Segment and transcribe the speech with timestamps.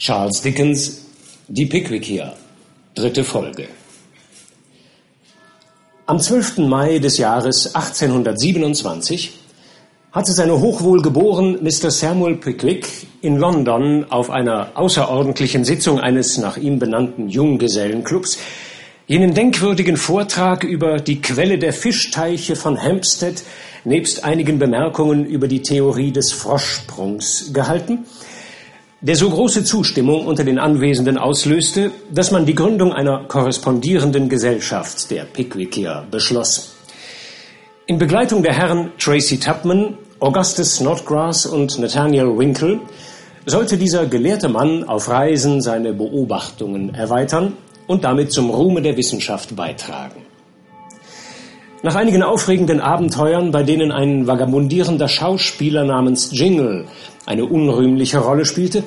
[0.00, 1.02] Charles Dickens
[1.48, 2.32] Die Pickwickier,
[2.94, 3.68] dritte Folge.
[6.06, 6.56] Am 12.
[6.56, 9.38] Mai des Jahres 1827
[10.10, 11.90] hatte seine hochwohlgeboren Mr.
[11.90, 12.88] Samuel Pickwick
[13.20, 18.38] in London auf einer außerordentlichen Sitzung eines nach ihm benannten Junggesellenclubs
[19.06, 23.42] jenen denkwürdigen Vortrag über die Quelle der Fischteiche von Hampstead
[23.84, 28.06] nebst einigen Bemerkungen über die Theorie des Froschsprungs gehalten–
[29.02, 35.10] der so große Zustimmung unter den Anwesenden auslöste, dass man die Gründung einer korrespondierenden Gesellschaft
[35.10, 36.74] der Pickwickier beschloss.
[37.86, 42.78] In Begleitung der Herren Tracy Tubman, Augustus Snodgrass und Nathaniel Winkle
[43.46, 47.54] sollte dieser gelehrte Mann auf Reisen seine Beobachtungen erweitern
[47.86, 50.26] und damit zum Ruhme der Wissenschaft beitragen.
[51.82, 56.84] Nach einigen aufregenden Abenteuern, bei denen ein vagabundierender Schauspieler namens Jingle
[57.26, 58.84] eine unrühmliche Rolle spielte,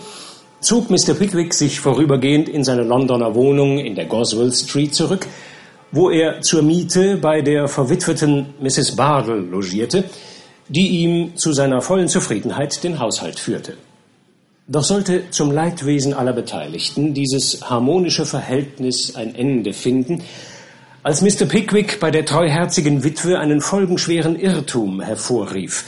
[0.59, 1.13] zog Mr.
[1.13, 5.27] Pickwick sich vorübergehend in seine Londoner Wohnung in der Goswell Street zurück,
[5.91, 8.95] wo er zur Miete bei der verwitweten Mrs.
[8.95, 10.05] Bardell logierte,
[10.69, 13.77] die ihm zu seiner vollen Zufriedenheit den Haushalt führte.
[14.67, 20.23] Doch sollte zum Leidwesen aller Beteiligten dieses harmonische Verhältnis ein Ende finden,
[21.03, 21.45] als Mr.
[21.45, 25.83] Pickwick bei der treuherzigen Witwe einen folgenschweren Irrtum hervorrief.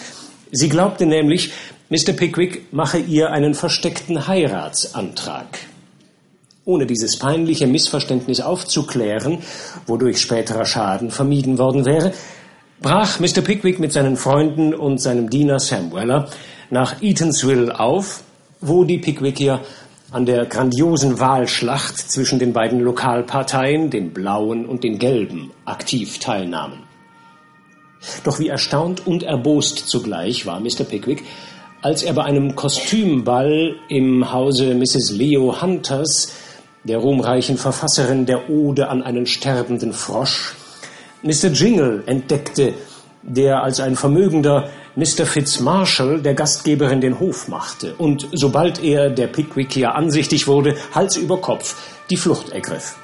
[0.52, 1.52] Sie glaubte nämlich,
[1.88, 2.14] Mr.
[2.14, 5.59] Pickwick mache ihr einen versteckten Heiratsantrag.
[6.66, 9.44] Ohne dieses peinliche Missverständnis aufzuklären,
[9.86, 12.11] wodurch späterer Schaden vermieden worden wäre,
[12.81, 13.42] brach Mr.
[13.42, 16.27] Pickwick mit seinen Freunden und seinem Diener Sam Weller
[16.72, 18.23] nach Eatanswill auf,
[18.61, 19.61] wo die Pickwickier
[20.09, 26.81] an der grandiosen Wahlschlacht zwischen den beiden Lokalparteien, den Blauen und den Gelben, aktiv teilnahmen.
[28.23, 30.83] Doch wie erstaunt und erbost zugleich war Mr.
[30.83, 31.23] Pickwick,
[31.86, 35.11] als er bei einem Kostümball im Hause Mrs.
[35.11, 36.31] Leo Hunters,
[36.83, 40.55] der ruhmreichen Verfasserin der Ode an einen sterbenden Frosch,
[41.22, 41.52] Mr.
[41.53, 42.73] Jingle entdeckte,
[43.21, 45.27] der als ein vermögender Mr.
[45.27, 51.38] Fitzmarshall der Gastgeberin den Hof machte und sobald er der Pickwickier ansichtig wurde, Hals über
[51.39, 51.76] Kopf
[52.09, 52.95] die Flucht ergriff.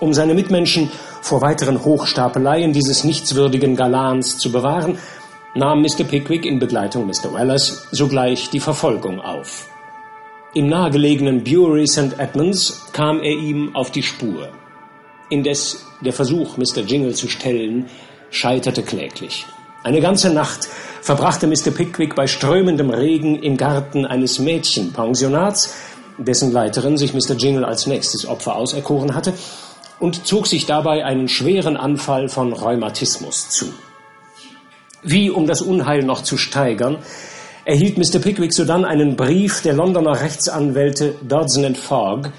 [0.00, 4.96] Um seine Mitmenschen vor weiteren Hochstapeleien dieses nichtswürdigen Galans zu bewahren,
[5.54, 6.04] nahm Mr.
[6.04, 7.32] Pickwick in Begleitung Mr.
[7.32, 9.68] Wellers sogleich die Verfolgung auf.
[10.52, 12.18] Im nahegelegenen Bury St.
[12.18, 14.50] Edmunds kam er ihm auf die Spur.
[15.30, 16.82] Indes der Versuch, Mr.
[16.86, 17.86] Jingle zu stellen,
[18.30, 19.46] scheiterte kläglich.
[19.84, 20.68] Eine ganze Nacht
[21.02, 21.70] verbrachte Mr.
[21.70, 25.74] Pickwick bei strömendem Regen im Garten eines Mädchenpensionats,
[26.18, 27.34] dessen Leiterin sich Mr.
[27.36, 29.34] Jingle als nächstes Opfer auserkoren hatte,
[30.00, 33.72] und zog sich dabei einen schweren Anfall von Rheumatismus zu.
[35.04, 36.96] Wie, um das Unheil noch zu steigern,
[37.66, 38.20] erhielt Mr.
[38.20, 42.30] Pickwick sodann einen Brief der Londoner Rechtsanwälte Dodson Fogg,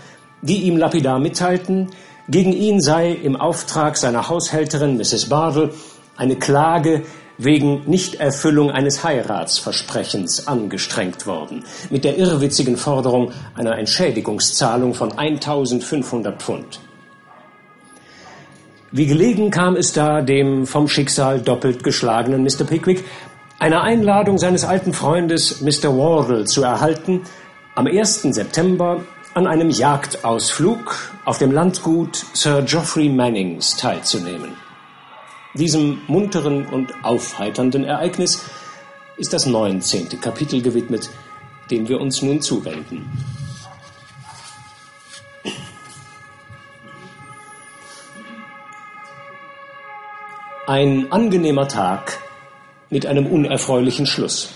[0.42, 1.92] die ihm lapidar mitteilten,
[2.28, 5.30] gegen ihn sei im Auftrag seiner Haushälterin Mrs.
[5.30, 5.72] Bardell
[6.18, 7.04] eine Klage
[7.38, 16.80] wegen Nichterfüllung eines Heiratsversprechens angestrengt worden, mit der irrwitzigen Forderung einer Entschädigungszahlung von 1500 Pfund.
[18.92, 22.66] Wie gelegen kam es da dem vom Schicksal doppelt geschlagenen Mr.
[22.66, 23.04] Pickwick,
[23.58, 25.98] eine Einladung seines alten Freundes Mr.
[25.98, 27.22] Wardle zu erhalten,
[27.74, 28.22] am 1.
[28.22, 29.02] September
[29.34, 34.52] an einem Jagdausflug auf dem Landgut Sir Geoffrey Mannings teilzunehmen.
[35.56, 38.46] Diesem munteren und aufheiternden Ereignis
[39.18, 40.22] ist das 19.
[40.22, 41.10] Kapitel gewidmet,
[41.72, 43.10] dem wir uns nun zuwenden.
[50.68, 52.18] Ein angenehmer Tag
[52.90, 54.50] mit einem unerfreulichen Schluss.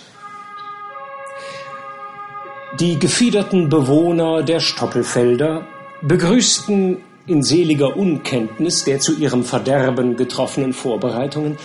[2.79, 5.67] Die gefiederten Bewohner der Stoppelfelder
[6.01, 6.97] begrüßten
[7.27, 11.59] in seliger Unkenntnis der zu ihrem Verderben getroffenen Vorbereitungen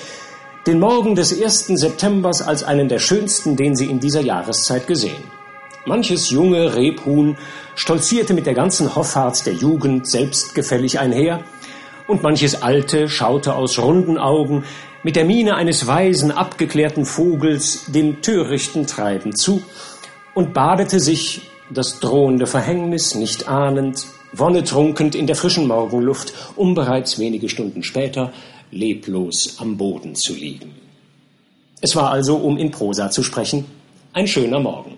[0.67, 1.69] den Morgen des 1.
[1.69, 5.25] Septembers als einen der schönsten, den sie in dieser Jahreszeit gesehen.
[5.87, 7.39] Manches junge Rebhuhn
[7.77, 11.43] stolzierte mit der ganzen Hoffart der Jugend selbstgefällig einher,
[12.07, 14.65] und manches Alte schaute aus runden Augen
[15.03, 19.63] mit der Miene eines weisen, abgeklärten Vogels dem törichten Treiben zu
[20.35, 27.19] und badete sich, das drohende Verhängnis nicht ahnend, wonnetrunkend in der frischen Morgenluft, um bereits
[27.19, 28.33] wenige Stunden später
[28.71, 30.75] leblos am Boden zu liegen.
[31.81, 33.65] Es war also, um in Prosa zu sprechen,
[34.13, 34.97] ein schöner Morgen.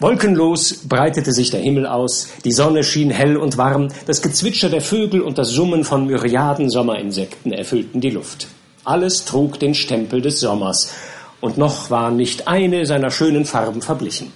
[0.00, 4.80] Wolkenlos breitete sich der Himmel aus, die Sonne schien hell und warm, das Gezwitscher der
[4.80, 8.48] Vögel und das Summen von Myriaden Sommerinsekten erfüllten die Luft.
[8.84, 10.92] Alles trug den Stempel des Sommers,
[11.40, 14.32] und noch war nicht eine seiner schönen Farben verblichen.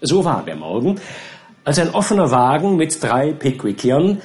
[0.00, 1.00] So war der Morgen,
[1.64, 4.22] als ein offener Wagen mit drei Pickwickiern,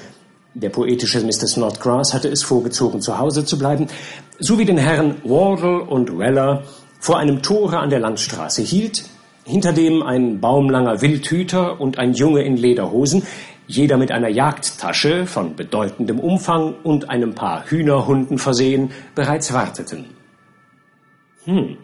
[0.56, 1.48] der poetische Mr.
[1.48, 3.88] Snodgrass hatte es vorgezogen, zu Hause zu bleiben,
[4.38, 6.64] sowie den Herren Wardle und Weller
[7.00, 9.04] vor einem Tore an der Landstraße hielt,
[9.46, 13.24] hinter dem ein baumlanger Wildhüter und ein Junge in Lederhosen,
[13.68, 20.06] jeder mit einer Jagdtasche von bedeutendem Umfang und einem paar Hühnerhunden versehen, bereits warteten.
[21.46, 21.78] Hm,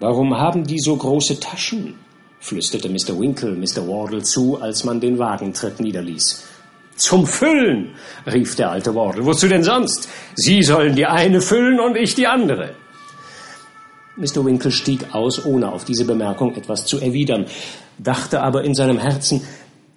[0.00, 1.94] warum haben die so große Taschen?
[2.40, 3.18] flüsterte Mr.
[3.18, 3.86] Winkle Mr.
[3.86, 6.44] Wardle zu, als man den Wagentritt niederließ.
[6.96, 7.94] Zum Füllen,
[8.26, 9.24] rief der alte Wardle.
[9.24, 10.08] Wozu denn sonst?
[10.34, 12.74] Sie sollen die eine füllen und ich die andere.
[14.16, 14.44] Mr.
[14.44, 17.46] Winkle stieg aus, ohne auf diese Bemerkung etwas zu erwidern,
[17.98, 19.42] dachte aber in seinem Herzen,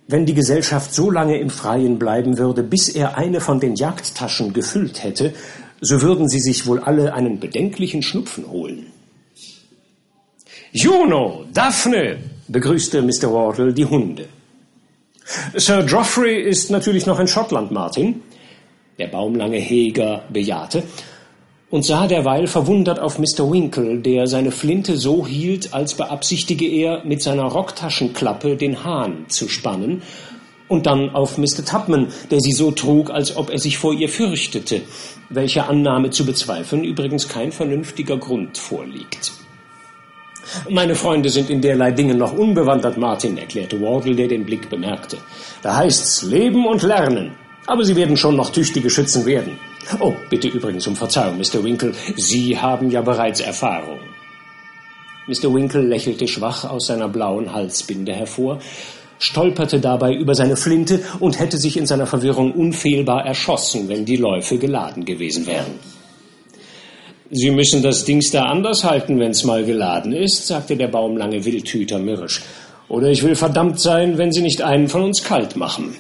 [0.08, 4.54] wenn die Gesellschaft so lange im Freien bleiben würde, bis er eine von den Jagdtaschen
[4.54, 5.34] gefüllt hätte,
[5.82, 8.88] so würden sie sich wohl alle einen bedenklichen Schnupfen holen.
[10.72, 13.34] Juno, Daphne, begrüßte Mr.
[13.34, 14.28] Wardle die Hunde.
[15.56, 18.22] Sir Geoffrey ist natürlich noch in Schottland, Martin.
[19.00, 20.84] Der baumlange Heger bejahte
[21.76, 23.52] und sah derweil verwundert auf Mr.
[23.52, 29.50] Winkle, der seine Flinte so hielt, als beabsichtige er, mit seiner Rocktaschenklappe den Hahn zu
[29.50, 30.02] spannen,
[30.70, 31.66] und dann auf Mr.
[31.70, 34.84] Tubman, der sie so trug, als ob er sich vor ihr fürchtete,
[35.28, 39.34] welche Annahme zu bezweifeln übrigens kein vernünftiger Grund vorliegt.
[40.70, 45.18] Meine Freunde sind in derlei Dingen noch unbewandert, Martin, erklärte Wardle, der den Blick bemerkte.
[45.62, 47.34] Da heißt's leben und lernen.
[47.68, 49.60] Aber Sie werden schon noch tüchtige Schützen werden.
[50.00, 51.64] Oh, bitte übrigens um Verzeihung, Mr.
[51.64, 51.94] Winkle.
[52.16, 54.00] Sie haben ja bereits Erfahrung.
[55.28, 55.54] Mr.
[55.54, 58.60] Winkle lächelte schwach aus seiner blauen Halsbinde hervor,
[59.18, 64.18] stolperte dabei über seine Flinte und hätte sich in seiner Verwirrung unfehlbar erschossen, wenn die
[64.18, 65.80] Läufe geladen gewesen wären.
[67.32, 71.98] Sie müssen das Dings da anders halten, wenn's mal geladen ist, sagte der baumlange Wildhüter
[71.98, 72.44] mürrisch.
[72.88, 75.96] Oder ich will verdammt sein, wenn Sie nicht einen von uns kalt machen.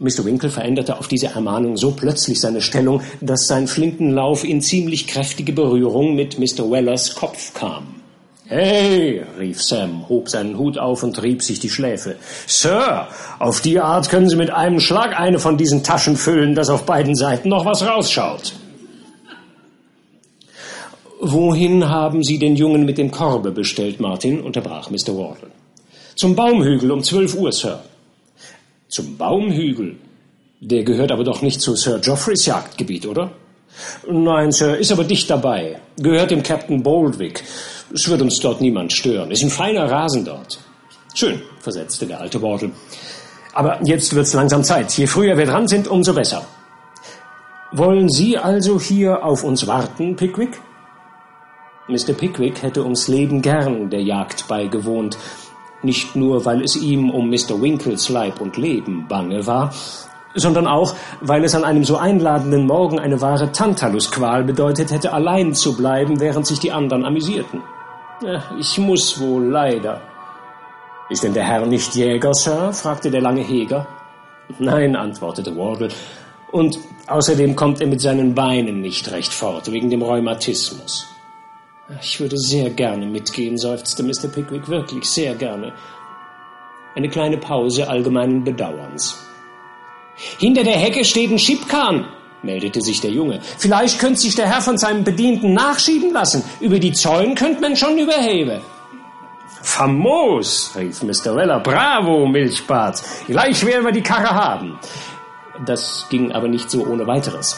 [0.00, 0.24] Mr.
[0.24, 5.52] Winkle veränderte auf diese Ermahnung so plötzlich seine Stellung, dass sein Flintenlauf in ziemlich kräftige
[5.52, 6.70] Berührung mit Mr.
[6.70, 7.98] Wellers Kopf kam.
[8.46, 12.16] Hey, rief Sam, hob seinen Hut auf und rieb sich die Schläfe.
[12.46, 13.08] Sir,
[13.40, 16.86] auf die Art können Sie mit einem Schlag eine von diesen Taschen füllen, dass auf
[16.86, 18.54] beiden Seiten noch was rausschaut.
[21.20, 24.40] Wohin haben Sie den Jungen mit dem Korbe bestellt, Martin?
[24.40, 25.08] unterbrach Mr.
[25.08, 25.50] Wardle.
[26.14, 27.82] Zum Baumhügel um zwölf Uhr, Sir.
[28.88, 29.96] Zum Baumhügel?
[30.60, 33.30] Der gehört aber doch nicht zu Sir Geoffreys Jagdgebiet, oder?
[34.10, 35.80] Nein, Sir, ist aber dicht dabei.
[35.98, 37.44] Gehört dem Captain Boldwick.
[37.92, 39.30] Es wird uns dort niemand stören.
[39.30, 40.58] Ist ein feiner Rasen dort.
[41.14, 42.70] Schön, versetzte der alte Wardle.
[43.54, 44.96] Aber jetzt wird's langsam Zeit.
[44.96, 46.46] Je früher wir dran sind, umso besser.
[47.72, 50.60] Wollen Sie also hier auf uns warten, Pickwick?
[51.88, 52.14] Mr.
[52.14, 55.18] Pickwick hätte ums Leben gern der Jagd beigewohnt,
[55.82, 57.60] nicht nur weil es ihm um Mr.
[57.60, 59.72] Winkles Leib und Leben bange war,
[60.34, 65.54] sondern auch, weil es an einem so einladenden Morgen eine wahre Tantalusqual bedeutet hätte, allein
[65.54, 67.62] zu bleiben, während sich die anderen amüsierten.
[68.58, 70.00] Ich muss wohl leider.
[71.08, 72.72] Ist denn der Herr nicht Jäger, Sir?
[72.72, 73.86] fragte der lange Heger.
[74.58, 75.88] Nein, antwortete Wardle.
[76.50, 81.06] Und außerdem kommt er mit seinen Beinen nicht recht fort, wegen dem Rheumatismus.
[82.02, 84.28] Ich würde sehr gerne mitgehen, seufzte Mr.
[84.28, 85.72] Pickwick, wirklich sehr gerne.
[86.94, 89.16] Eine kleine Pause allgemeinen Bedauerns.
[90.38, 92.06] Hinter der Hecke steht ein Schipkahn,
[92.42, 93.40] meldete sich der Junge.
[93.56, 96.44] Vielleicht könnte sich der Herr von seinem Bedienten nachschieben lassen.
[96.60, 98.60] Über die Zäune könnte man schon überheben.
[99.62, 101.34] Famos, rief Mr.
[101.36, 101.60] Weller.
[101.60, 103.02] Bravo, Milchbart.
[103.26, 104.78] Gleich werden wir die Karre haben.
[105.64, 107.56] Das ging aber nicht so ohne weiteres.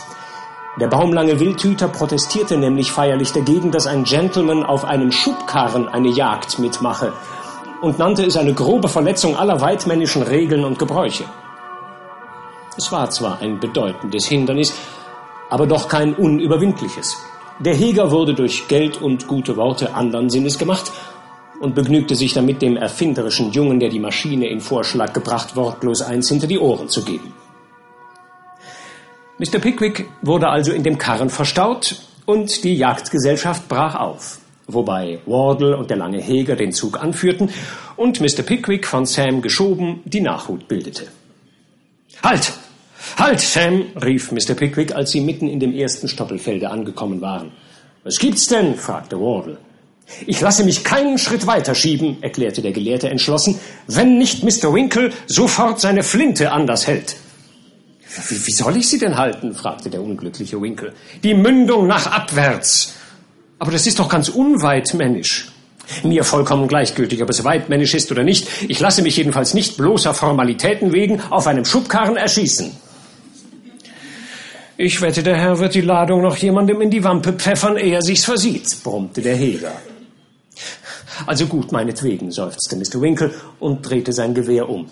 [0.79, 6.61] Der baumlange Wildhüter protestierte nämlich feierlich dagegen, dass ein Gentleman auf einem Schubkarren eine Jagd
[6.61, 7.13] mitmache
[7.83, 11.25] und nannte es eine grobe Verletzung aller weidmännischen Regeln und Gebräuche.
[12.77, 14.73] Es war zwar ein bedeutendes Hindernis,
[15.49, 17.19] aber doch kein unüberwindliches.
[17.59, 20.93] Der Heger wurde durch Geld und gute Worte andern Sinnes gemacht
[21.61, 26.29] und begnügte sich damit, dem erfinderischen Jungen, der die Maschine in Vorschlag gebracht, wortlos eins
[26.29, 27.35] hinter die Ohren zu geben.
[29.41, 29.59] Mr.
[29.59, 35.89] Pickwick wurde also in dem Karren verstaut und die Jagdgesellschaft brach auf, wobei Wardle und
[35.89, 37.49] der lange Heger den Zug anführten
[37.97, 38.43] und Mr.
[38.43, 41.07] Pickwick von Sam geschoben die Nachhut bildete.
[42.23, 42.53] Halt!
[43.17, 43.87] Halt, Sam!
[44.05, 44.53] rief Mr.
[44.53, 47.53] Pickwick, als sie mitten in dem ersten Stoppelfelde angekommen waren.
[48.05, 48.75] Was gibt's denn?
[48.75, 49.57] fragte Wardle.
[50.27, 54.75] Ich lasse mich keinen Schritt weiter schieben, erklärte der Gelehrte entschlossen, wenn nicht Mr.
[54.75, 57.17] Winkle sofort seine Flinte anders hält.
[58.29, 59.55] Wie, wie soll ich sie denn halten?
[59.55, 60.93] fragte der unglückliche Winkle.
[61.23, 62.95] Die Mündung nach abwärts.
[63.59, 65.53] Aber das ist doch ganz unweitmännisch.
[66.03, 68.49] Mir vollkommen gleichgültig, ob es weitmännisch ist oder nicht.
[68.69, 72.71] Ich lasse mich jedenfalls nicht bloßer Formalitäten wegen auf einem Schubkarren erschießen.
[74.77, 78.03] Ich wette, der Herr wird die Ladung noch jemandem in die Wampe pfeffern, ehe er
[78.03, 79.73] sich's versieht, brummte der Heger.
[81.27, 83.01] Also gut, meinetwegen, seufzte Mr.
[83.03, 84.89] Winkle und drehte sein Gewehr um.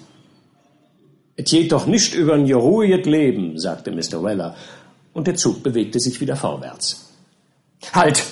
[1.39, 4.25] Et geht doch nicht übern geruhiget Leben, sagte Mr.
[4.25, 4.57] Weller,
[5.13, 7.13] und der Zug bewegte sich wieder vorwärts.
[7.93, 8.25] Halt!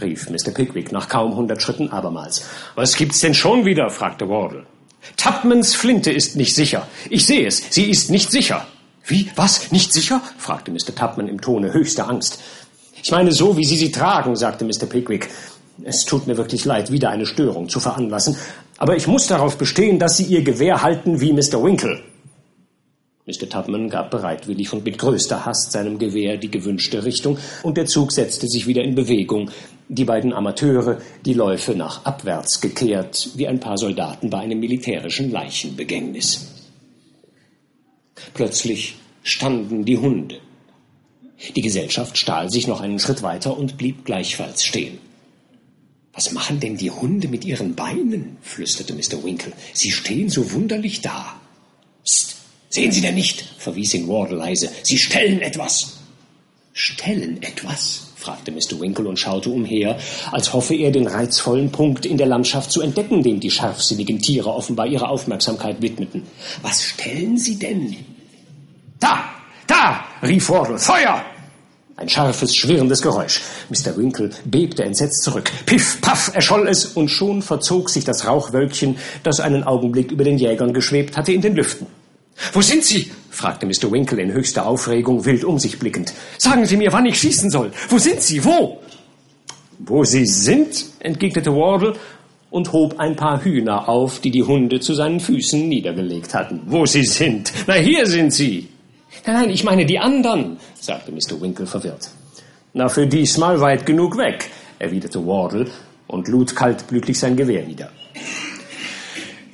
[0.00, 0.52] rief Mr.
[0.52, 2.46] Pickwick nach kaum hundert Schritten abermals.
[2.76, 3.90] Was gibt's denn schon wieder?
[3.90, 4.64] fragte Wardle.
[5.16, 6.86] Tupmans Flinte ist nicht sicher.
[7.10, 8.64] Ich sehe es, sie ist nicht sicher.
[9.04, 9.28] Wie?
[9.34, 9.72] Was?
[9.72, 10.22] Nicht sicher?
[10.38, 10.94] fragte Mr.
[10.94, 12.38] Tupman im Tone höchster Angst.
[13.02, 14.86] Ich meine so, wie Sie sie tragen, sagte Mr.
[14.86, 15.30] Pickwick.
[15.82, 18.36] Es tut mir wirklich leid, wieder eine Störung zu veranlassen,
[18.78, 21.62] aber ich muss darauf bestehen, dass Sie Ihr Gewehr halten wie Mr.
[21.62, 22.02] Winkle.
[23.26, 23.48] Mr.
[23.48, 28.12] Tubman gab bereitwillig und mit größter Hast seinem Gewehr die gewünschte Richtung, und der Zug
[28.12, 29.50] setzte sich wieder in Bewegung,
[29.88, 35.32] die beiden Amateure die Läufe nach abwärts gekehrt, wie ein paar Soldaten bei einem militärischen
[35.32, 36.52] Leichenbegängnis.
[38.32, 40.38] Plötzlich standen die Hunde.
[41.56, 44.98] Die Gesellschaft stahl sich noch einen Schritt weiter und blieb gleichfalls stehen.
[46.12, 48.36] Was machen denn die Hunde mit ihren Beinen?
[48.40, 49.22] flüsterte Mr.
[49.24, 49.52] Winkle.
[49.72, 51.34] Sie stehen so wunderlich da.
[52.04, 52.35] Psst,
[52.76, 53.44] sehen Sie denn nicht?
[53.58, 54.70] verwies ihn Wardle leise.
[54.82, 55.98] Sie stellen etwas.
[56.72, 58.02] Stellen etwas?
[58.16, 58.80] fragte Mr.
[58.80, 59.98] Winkle und schaute umher,
[60.32, 64.52] als hoffe er, den reizvollen Punkt in der Landschaft zu entdecken, dem die scharfsinnigen Tiere
[64.52, 66.22] offenbar ihre Aufmerksamkeit widmeten.
[66.62, 67.96] Was stellen Sie denn?
[69.00, 69.24] Da!
[69.66, 70.04] Da!
[70.22, 70.78] rief Wardle.
[70.78, 71.24] Feuer!
[71.96, 73.40] Ein scharfes, schwirrendes Geräusch.
[73.70, 73.96] Mr.
[73.96, 75.50] Winkle bebte entsetzt zurück.
[75.64, 80.36] Piff, paff, erscholl es, und schon verzog sich das Rauchwölkchen, das einen Augenblick über den
[80.36, 81.86] Jägern geschwebt hatte, in den Lüften.
[82.52, 83.10] Wo sind Sie?
[83.30, 83.90] fragte Mr.
[83.90, 86.12] Winkle in höchster Aufregung, wild um sich blickend.
[86.38, 87.72] Sagen Sie mir, wann ich schießen soll.
[87.88, 88.44] Wo sind Sie?
[88.44, 88.78] Wo?
[89.78, 90.86] Wo Sie sind?
[91.00, 91.94] entgegnete Wardle
[92.50, 96.62] und hob ein paar Hühner auf, die die Hunde zu seinen Füßen niedergelegt hatten.
[96.66, 97.52] Wo Sie sind?
[97.66, 98.68] Na, hier sind Sie.
[99.26, 101.40] Nein, nein, ich meine die anderen, sagte Mr.
[101.40, 102.10] Winkle verwirrt.
[102.72, 105.66] Na, für diesmal weit genug weg, erwiderte Wardle
[106.06, 107.90] und lud kaltblütig sein Gewehr nieder.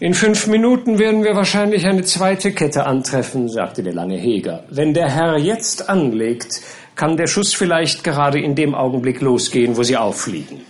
[0.02, 4.64] In fünf Minuten werden wir wahrscheinlich eine zweite Kette antreffen, sagte der lange Heger.
[4.68, 6.60] Wenn der Herr jetzt anlegt,
[6.96, 10.62] kann der Schuss vielleicht gerade in dem Augenblick losgehen, wo sie auffliegen.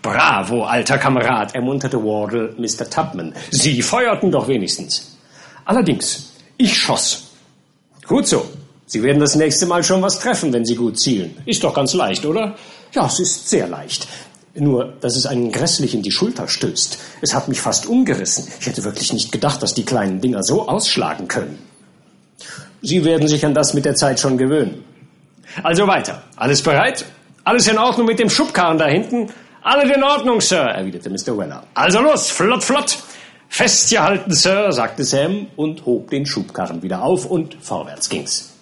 [0.00, 2.88] Bravo, alter Kamerad, ermunterte Wardle Mr.
[2.88, 3.34] Tubman.
[3.50, 5.16] Sie feuerten doch wenigstens.
[5.64, 7.32] Allerdings, ich schoss.
[8.06, 8.46] Gut so.
[8.86, 11.36] Sie werden das nächste Mal schon was treffen, wenn Sie gut zielen.
[11.44, 12.54] Ist doch ganz leicht, oder?
[12.92, 14.06] Ja, es ist sehr leicht.
[14.58, 16.98] Nur, dass es einen grässlich in die Schulter stößt.
[17.20, 18.48] Es hat mich fast umgerissen.
[18.58, 21.58] Ich hätte wirklich nicht gedacht, dass die kleinen Dinger so ausschlagen können.
[22.82, 24.84] Sie werden sich an das mit der Zeit schon gewöhnen.
[25.62, 26.22] Also weiter.
[26.36, 27.04] Alles bereit?
[27.44, 29.28] Alles in Ordnung mit dem Schubkarren da hinten?
[29.62, 31.36] Alles in Ordnung, Sir, erwiderte Mr.
[31.36, 31.64] Weller.
[31.74, 32.98] Also los, flott, flott.
[33.48, 38.55] Festgehalten, Sir, sagte Sam und hob den Schubkarren wieder auf und vorwärts ging's.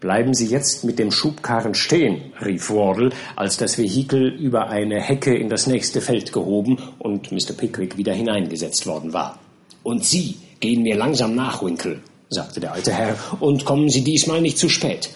[0.00, 5.36] Bleiben Sie jetzt mit dem Schubkarren stehen, rief Wardle, als das Vehikel über eine Hecke
[5.36, 7.52] in das nächste Feld gehoben und Mr.
[7.54, 9.38] Pickwick wieder hineingesetzt worden war.
[9.82, 14.40] Und Sie gehen mir langsam nach, Winkle, sagte der alte Herr, und kommen Sie diesmal
[14.40, 15.10] nicht zu spät.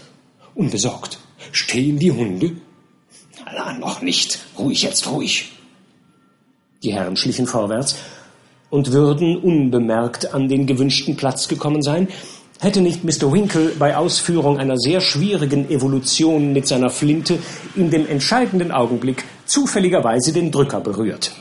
[0.55, 1.19] Unbesorgt.
[1.51, 2.53] Stehen die Hunde?
[3.57, 4.39] Na, noch nicht.
[4.59, 5.53] Ruhig jetzt, ruhig.
[6.83, 7.97] Die Herren schlichen vorwärts
[8.69, 12.09] und würden unbemerkt an den gewünschten Platz gekommen sein,
[12.61, 13.33] hätte nicht Mr.
[13.33, 17.39] Winkle bei Ausführung einer sehr schwierigen Evolution mit seiner Flinte
[17.77, 21.33] in dem entscheidenden Augenblick zufälligerweise den Drücker berührt.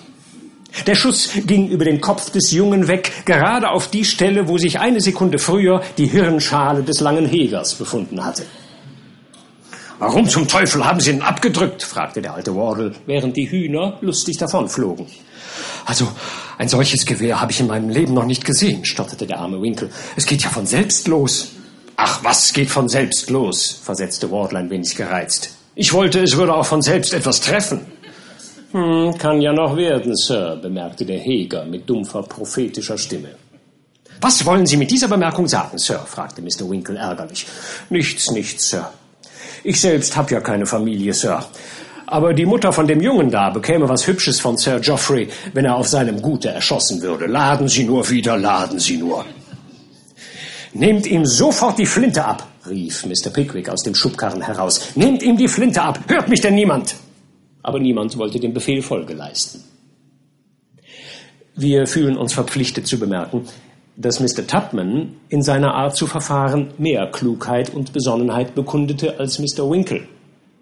[0.88, 4.79] Der Schuss ging über den Kopf des Jungen weg, gerade auf die Stelle, wo sich
[4.79, 8.43] eine Sekunde früher die Hirnschale des langen Hegers befunden hatte.
[10.00, 11.84] Warum zum Teufel haben Sie ihn abgedrückt?
[11.84, 15.05] fragte der alte Wardle, während die Hühner lustig davonflogen.
[15.86, 16.08] Also,
[16.58, 19.90] ein solches Gewehr habe ich in meinem Leben noch nicht gesehen, stotterte der arme Winkle.
[20.16, 21.50] Es geht ja von selbst los.
[21.96, 23.80] Ach, was geht von selbst los?
[23.84, 25.52] versetzte Wardle ein wenig gereizt.
[25.75, 27.82] Ich wollte, es würde auch von selbst etwas treffen.
[28.72, 33.36] Hm, kann ja noch werden, Sir, bemerkte der Heger mit dumpfer, prophetischer Stimme.
[34.20, 36.00] Was wollen Sie mit dieser Bemerkung sagen, Sir?
[36.00, 36.70] fragte Mr.
[36.70, 37.46] Winkle ärgerlich.
[37.90, 38.92] Nichts, nichts, Sir.
[39.63, 41.46] Ich selbst habe ja keine Familie, Sir.
[42.13, 45.75] Aber die Mutter von dem Jungen da bekäme was Hübsches von Sir Geoffrey, wenn er
[45.75, 47.25] auf seinem Gute erschossen würde.
[47.25, 49.25] Laden Sie nur wieder, laden Sie nur.
[50.74, 53.32] Nehmt ihm sofort die Flinte ab, rief Mr.
[53.32, 54.89] Pickwick aus dem Schubkarren heraus.
[54.93, 56.01] Nehmt ihm die Flinte ab.
[56.08, 56.98] Hört mich denn niemand?
[57.63, 59.63] Aber niemand wollte dem Befehl Folge leisten.
[61.55, 63.48] Wir fühlen uns verpflichtet zu bemerken,
[63.96, 64.46] dass Mr.
[64.46, 69.67] Tubman in seiner Art zu verfahren mehr Klugheit und Besonnenheit bekundete als Mr.
[69.67, 70.08] Winkle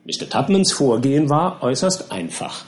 [0.04, 0.28] Mr.
[0.28, 2.66] Tubmans Vorgehen war äußerst einfach.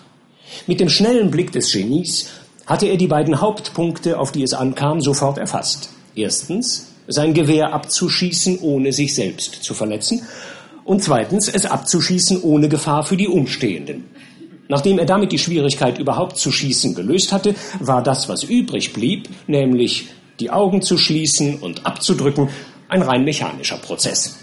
[0.68, 2.30] Mit dem schnellen Blick des Genies
[2.68, 5.90] hatte er die beiden Hauptpunkte, auf die es ankam, sofort erfasst.
[6.16, 10.22] Erstens, sein Gewehr abzuschießen, ohne sich selbst zu verletzen.
[10.86, 14.06] Und zweitens, es abzuschießen ohne Gefahr für die Umstehenden.
[14.68, 19.28] Nachdem er damit die Schwierigkeit überhaupt zu schießen gelöst hatte, war das, was übrig blieb,
[19.48, 20.10] nämlich
[20.40, 22.50] die Augen zu schließen und abzudrücken,
[22.90, 24.43] ein rein mechanischer Prozess.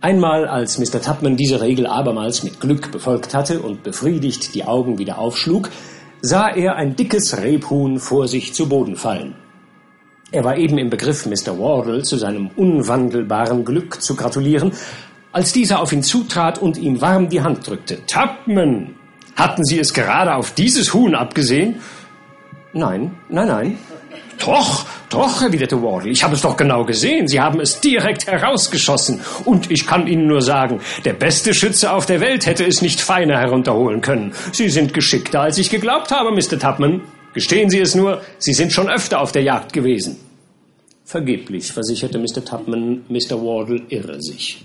[0.00, 1.00] Einmal, als Mr.
[1.00, 5.70] Tubman diese Regel abermals mit Glück befolgt hatte und befriedigt die Augen wieder aufschlug,
[6.20, 9.34] sah er ein dickes Rebhuhn vor sich zu Boden fallen.
[10.32, 11.58] Er war eben im Begriff, Mr.
[11.58, 14.72] Wardle zu seinem unwandelbaren Glück zu gratulieren,
[15.32, 18.04] als dieser auf ihn zutrat und ihm warm die Hand drückte.
[18.06, 18.94] Tubman,
[19.36, 21.76] hatten Sie es gerade auf dieses Huhn abgesehen?
[22.72, 23.78] Nein, nein, nein.
[24.44, 27.28] Doch, doch, erwiderte Wardle, ich habe es doch genau gesehen.
[27.28, 29.20] Sie haben es direkt herausgeschossen.
[29.44, 33.00] Und ich kann Ihnen nur sagen, der beste Schütze auf der Welt hätte es nicht
[33.00, 34.32] feiner herunterholen können.
[34.52, 36.58] Sie sind geschickter, als ich geglaubt habe, Mr.
[36.58, 37.02] Tubman.
[37.34, 40.16] Gestehen Sie es nur, Sie sind schon öfter auf der Jagd gewesen.
[41.04, 42.44] Vergeblich, versicherte Mr.
[42.44, 43.40] Tubman, Mr.
[43.40, 44.64] Wardle irre sich.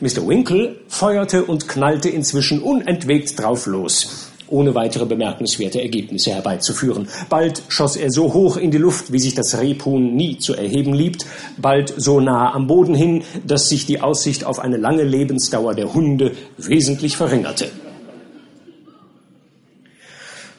[0.00, 0.26] Mr.
[0.28, 7.08] Winkle feuerte und knallte inzwischen unentwegt drauf los ohne weitere bemerkenswerte Ergebnisse herbeizuführen.
[7.28, 10.94] Bald schoss er so hoch in die Luft, wie sich das Rebhuhn nie zu erheben
[10.94, 15.74] liebt, bald so nah am Boden hin, dass sich die Aussicht auf eine lange Lebensdauer
[15.74, 17.70] der Hunde wesentlich verringerte.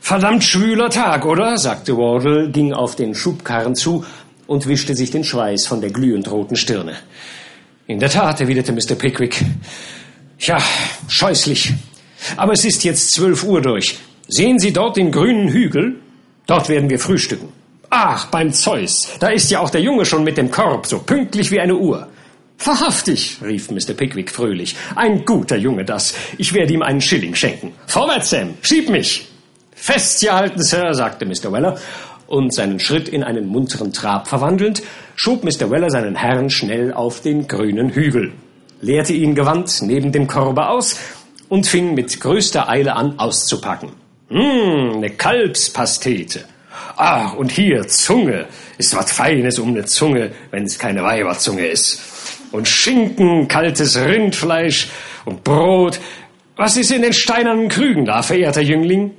[0.02, 1.58] Verdammt schwüler Tag, oder?
[1.58, 4.06] sagte Wardle, ging auf den Schubkarren zu
[4.46, 6.94] und wischte sich den Schweiß von der glühend roten Stirne.
[7.88, 8.96] In der Tat, erwiderte Mr.
[8.96, 9.44] Pickwick.
[10.40, 10.60] Ja,
[11.08, 11.74] scheußlich.
[12.38, 13.98] Aber es ist jetzt zwölf Uhr durch.
[14.28, 15.96] Sehen Sie dort den grünen Hügel?
[16.48, 17.50] Dort werden wir frühstücken.
[17.90, 21.52] Ach, beim Zeus, da ist ja auch der Junge schon mit dem Korb, so pünktlich
[21.52, 22.08] wie eine Uhr.
[22.64, 23.94] Wahrhaftig, rief Mr.
[23.94, 24.76] Pickwick fröhlich.
[24.96, 26.16] Ein guter Junge das.
[26.38, 27.74] Ich werde ihm einen Schilling schenken.
[27.86, 29.28] Vorwärts, Sam, schieb mich.
[29.76, 31.52] Festgehalten, Sir, sagte Mr.
[31.52, 31.78] Weller,
[32.28, 34.82] und seinen Schritt in einen munteren Trab verwandelnd,
[35.16, 35.70] schob Mr.
[35.70, 38.34] Weller seinen Herrn schnell auf den grünen Hügel,
[38.82, 40.98] leerte ihn gewandt neben dem Korbe aus
[41.50, 43.90] und fing mit größter Eile an auszupacken.
[44.30, 46.46] Hm, eine Kalbspastete.
[46.98, 48.48] Ah, und hier Zunge.
[48.78, 52.02] Ist was Feines um eine Zunge, wenn es keine Weiberzunge ist.
[52.52, 54.90] Und Schinken, kaltes Rindfleisch
[55.26, 56.00] und Brot.
[56.56, 59.12] Was ist in den steinernen Krügen da, verehrter Jüngling?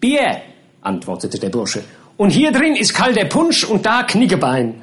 [0.00, 0.42] Bier,
[0.80, 1.84] antwortete der Bursche.
[2.16, 4.82] Und hier drin ist kalter Punsch und da Knickebein.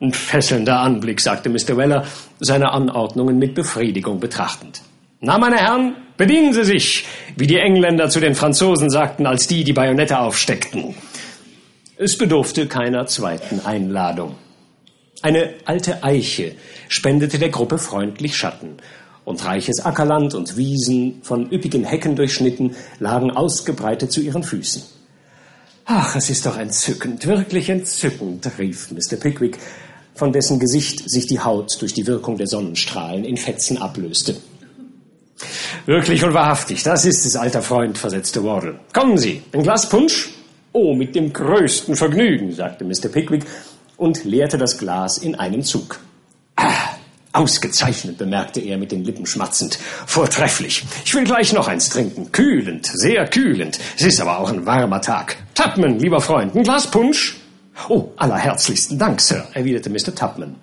[0.00, 1.76] Ein fesselnder Anblick, sagte Mr.
[1.76, 2.04] Weller,
[2.40, 4.82] seine Anordnungen mit Befriedigung betrachtend.
[5.20, 7.04] Na, meine Herren, bedienen Sie sich,
[7.36, 10.94] wie die Engländer zu den Franzosen sagten, als die die Bajonette aufsteckten.
[11.96, 14.36] Es bedurfte keiner zweiten Einladung.
[15.22, 16.52] Eine alte Eiche
[16.88, 18.78] spendete der Gruppe freundlich Schatten,
[19.24, 24.82] und reiches Ackerland und Wiesen, von üppigen Hecken durchschnitten, lagen ausgebreitet zu ihren Füßen.
[25.86, 29.16] Ach, es ist doch entzückend, wirklich entzückend, rief Mr.
[29.16, 29.58] Pickwick,
[30.14, 34.36] von dessen Gesicht sich die Haut durch die Wirkung der Sonnenstrahlen in Fetzen ablöste.
[35.86, 38.78] Wirklich und wahrhaftig, das ist es, alter Freund, versetzte Wardle.
[38.92, 40.30] Kommen Sie, ein Glas Punsch?
[40.72, 43.08] Oh, mit dem größten Vergnügen, sagte Mr.
[43.12, 43.44] Pickwick
[43.96, 46.00] und leerte das Glas in einem Zug.
[46.56, 46.72] Ah,
[47.32, 49.78] ausgezeichnet, bemerkte er mit den Lippen schmatzend.
[50.06, 50.84] Vortrefflich.
[51.04, 52.32] Ich will gleich noch eins trinken.
[52.32, 53.78] Kühlend, sehr kühlend.
[53.96, 55.36] Es ist aber auch ein warmer Tag.
[55.54, 57.36] Tubman, lieber Freund, ein Glas Punsch?
[57.88, 60.14] Oh, allerherzlichsten Dank, Sir, erwiderte Mr.
[60.14, 60.56] Tubman.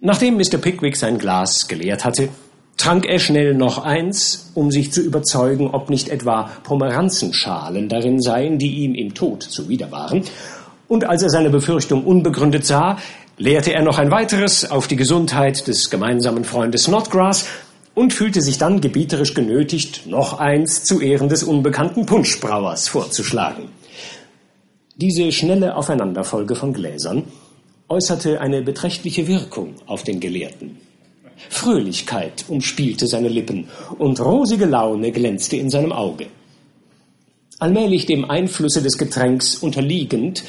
[0.00, 0.58] Nachdem Mr.
[0.58, 2.28] Pickwick sein Glas geleert hatte,
[2.76, 8.58] trank er schnell noch eins, um sich zu überzeugen, ob nicht etwa Pomeranzenschalen darin seien,
[8.58, 10.22] die ihm im Tod zuwider waren.
[10.88, 12.98] Und als er seine Befürchtung unbegründet sah,
[13.36, 17.46] leerte er noch ein weiteres auf die Gesundheit des gemeinsamen Freundes Snodgrass
[17.94, 23.68] und fühlte sich dann gebieterisch genötigt, noch eins zu Ehren des unbekannten Punschbrauers vorzuschlagen.
[24.96, 27.24] Diese schnelle Aufeinanderfolge von Gläsern
[27.88, 30.78] äußerte eine beträchtliche Wirkung auf den Gelehrten.
[31.48, 33.68] Fröhlichkeit umspielte seine Lippen
[33.98, 36.26] und rosige Laune glänzte in seinem Auge.
[37.58, 40.44] Allmählich dem Einflusse des Getränks unterliegend,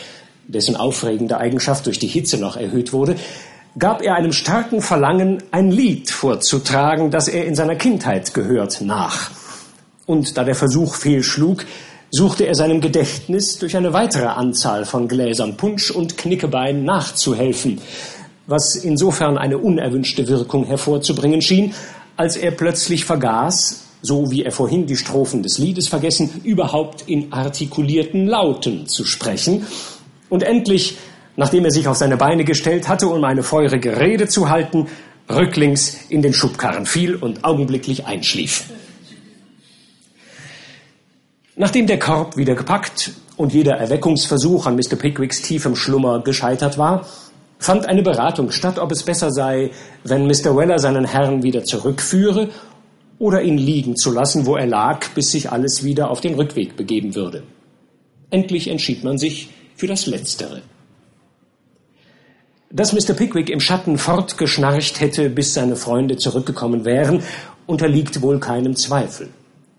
[0.47, 3.15] dessen aufregende Eigenschaft durch die Hitze noch erhöht wurde,
[3.77, 9.31] gab er einem starken Verlangen, ein Lied vorzutragen, das er in seiner Kindheit gehört, nach.
[10.05, 11.65] Und da der Versuch fehlschlug,
[12.11, 17.81] suchte er seinem Gedächtnis durch eine weitere Anzahl von Gläsern Punsch und Knickebein nachzuhelfen,
[18.47, 21.73] was insofern eine unerwünschte Wirkung hervorzubringen schien,
[22.17, 27.33] als er plötzlich vergaß, so wie er vorhin die Strophen des Liedes vergessen, überhaupt in
[27.33, 29.65] artikulierten Lauten zu sprechen,
[30.29, 30.97] und endlich,
[31.35, 34.87] nachdem er sich auf seine Beine gestellt hatte, um eine feurige Rede zu halten,
[35.29, 38.65] rücklings in den Schubkarren fiel und augenblicklich einschlief.
[41.55, 44.97] Nachdem der Korb wieder gepackt und jeder Erweckungsversuch an Mr.
[44.97, 47.05] Pickwicks tiefem Schlummer gescheitert war,
[47.57, 49.71] fand eine Beratung statt, ob es besser sei,
[50.03, 50.55] wenn Mr.
[50.55, 52.49] Weller seinen Herrn wieder zurückführe
[53.17, 56.75] oder ihn liegen zu lassen, wo er lag, bis sich alles wieder auf den Rückweg
[56.75, 57.43] begeben würde.
[58.29, 60.61] Endlich entschied man sich für das Letztere.
[62.69, 63.13] Dass Mr.
[63.13, 67.23] Pickwick im Schatten fortgeschnarcht hätte, bis seine Freunde zurückgekommen wären,
[67.67, 69.29] unterliegt wohl keinem Zweifel.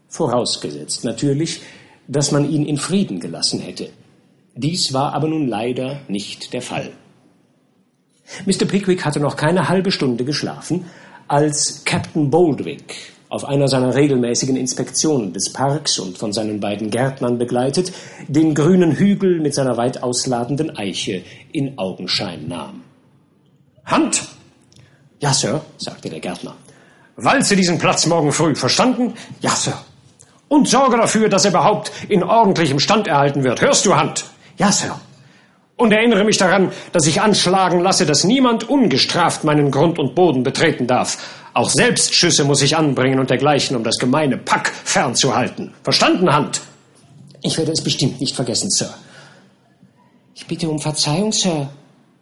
[0.09, 1.61] Vorausgesetzt natürlich,
[2.09, 3.91] dass man ihn in Frieden gelassen hätte.
[4.55, 6.93] Dies war aber nun leider nicht der Fall.
[8.45, 8.65] Mr.
[8.67, 10.87] Pickwick hatte noch keine halbe Stunde geschlafen,
[11.29, 17.39] als Captain Boldwick auf einer seiner regelmäßigen Inspektionen des Parks und von seinen beiden Gärtnern
[17.39, 17.93] begleitet,
[18.29, 22.83] den grünen Hügel mit seiner weit ausladenden Eiche in Augenschein nahm.
[23.85, 24.23] Hand!
[25.21, 26.55] Ja, Sir, sagte der Gärtner.
[27.17, 29.15] Walze diesen Platz morgen früh, verstanden?
[29.41, 29.79] Ja, Sir.
[30.49, 33.61] Und sorge dafür, dass er überhaupt in ordentlichem Stand erhalten wird.
[33.61, 34.27] Hörst du, Hand?
[34.59, 35.01] Ja, Sir.
[35.77, 40.43] Und erinnere mich daran, dass ich anschlagen lasse, dass niemand ungestraft meinen Grund und Boden
[40.43, 41.19] betreten darf.
[41.53, 45.75] Auch Selbstschüsse muss ich anbringen und dergleichen, um das gemeine Pack fernzuhalten.
[45.83, 46.63] Verstanden, Hand?
[47.43, 48.93] Ich werde es bestimmt nicht vergessen, Sir.
[50.35, 51.69] Ich bitte um Verzeihung, Sir,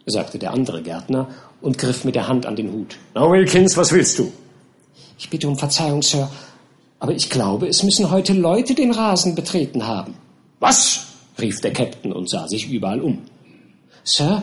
[0.07, 1.29] sagte der andere Gärtner
[1.61, 2.97] und griff mit der Hand an den Hut.
[3.15, 4.33] Na, Wilkins, was willst du?
[5.19, 6.29] Ich bitte um Verzeihung, Sir,
[6.99, 10.15] aber ich glaube, es müssen heute Leute den Rasen betreten haben.
[10.59, 11.07] Was?
[11.41, 13.23] rief der Captain und sah sich überall um.
[14.05, 14.43] Sir,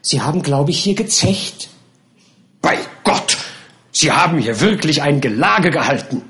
[0.00, 1.70] Sie haben, glaube ich, hier gezecht.
[2.62, 3.36] Bei Gott!
[3.90, 6.22] Sie haben hier wirklich ein Gelage gehalten.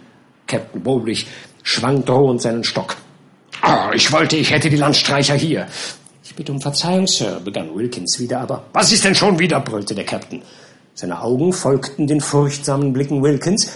[0.46, 1.26] Captain Bowlich
[1.62, 2.96] schwang drohend seinen Stock.
[3.62, 5.66] Oh, ich wollte, ich hätte die Landstreicher hier.
[6.24, 9.60] Ich bitte um Verzeihung, Sir, begann Wilkins wieder, aber was ist denn schon wieder?
[9.60, 10.42] brüllte der Captain.
[10.94, 13.70] Seine Augen folgten den furchtsamen Blicken Wilkins,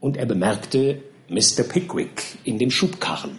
[0.00, 1.62] und er bemerkte Mr.
[1.62, 3.38] Pickwick in dem Schubkarren.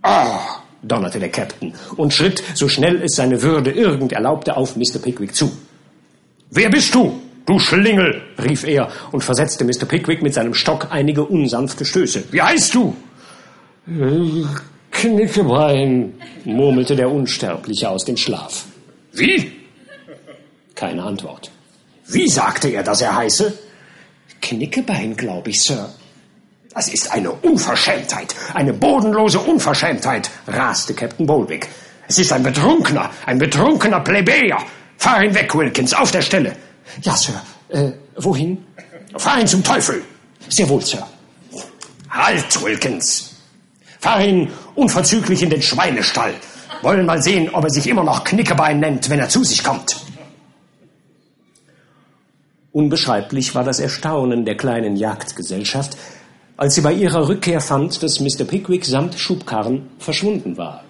[0.00, 0.62] Ah!
[0.82, 4.98] Donnerte der Captain und schritt, so schnell es seine Würde irgend erlaubte, auf Mr.
[5.02, 5.50] Pickwick zu.
[6.50, 7.20] Wer bist du?
[7.46, 9.86] Du Schlingel, rief er und versetzte Mr.
[9.86, 12.24] Pickwick mit seinem Stock einige unsanfte Stöße.
[12.30, 12.94] Wie heißt du?
[14.90, 16.12] Knickebein,
[16.44, 18.66] murmelte der Unsterbliche aus dem Schlaf.
[19.12, 19.52] Wie?
[20.74, 21.50] Keine Antwort.
[22.06, 23.56] Wie sagte er, dass er heiße?
[24.40, 25.88] Knickebein, glaube ich, Sir.
[26.78, 31.68] Das ist eine Unverschämtheit, eine bodenlose Unverschämtheit, raste Captain Bolwick.
[32.06, 34.58] Es ist ein Betrunkener, ein betrunkener Plebejer.
[34.96, 36.54] Fahr ihn weg, Wilkins, auf der Stelle.
[37.02, 37.42] Ja, Sir.
[37.70, 38.64] Äh, wohin?
[39.16, 40.04] Fahr ihn zum Teufel.
[40.48, 41.04] Sehr wohl, Sir.
[42.10, 43.34] Halt, Wilkins.
[43.98, 46.32] Fahr ihn unverzüglich in den Schweinestall.
[46.82, 49.96] Wollen mal sehen, ob er sich immer noch Knickebein nennt, wenn er zu sich kommt.
[52.70, 55.96] Unbeschreiblich war das Erstaunen der kleinen Jagdgesellschaft,
[56.58, 58.44] als sie bei ihrer Rückkehr fand, dass Mr.
[58.44, 60.84] Pickwick samt Schubkarren verschwunden war.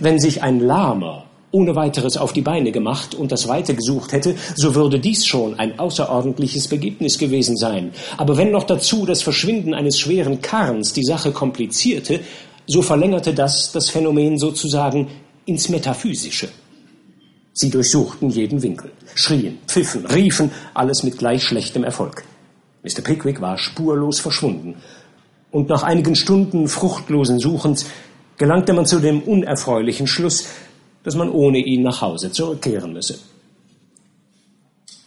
[0.00, 4.34] Wenn sich ein Lahmer ohne weiteres auf die Beine gemacht und das Weite gesucht hätte,
[4.54, 7.92] so würde dies schon ein außerordentliches Begebnis gewesen sein.
[8.16, 12.20] Aber wenn noch dazu das Verschwinden eines schweren Karrens die Sache komplizierte,
[12.66, 15.08] so verlängerte das das Phänomen sozusagen
[15.44, 16.48] ins Metaphysische.
[17.52, 22.24] Sie durchsuchten jeden Winkel, schrien, pfiffen, riefen, alles mit gleich schlechtem Erfolg.
[22.86, 23.02] Mr.
[23.02, 24.76] Pickwick war spurlos verschwunden.
[25.50, 27.86] Und nach einigen Stunden fruchtlosen Suchens
[28.36, 30.46] gelangte man zu dem unerfreulichen Schluss,
[31.02, 33.18] dass man ohne ihn nach Hause zurückkehren müsse.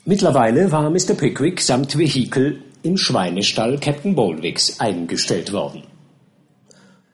[0.03, 1.13] Mittlerweile war Mr.
[1.15, 5.83] Pickwick samt Vehikel im Schweinestall Captain Bolwicks eingestellt worden.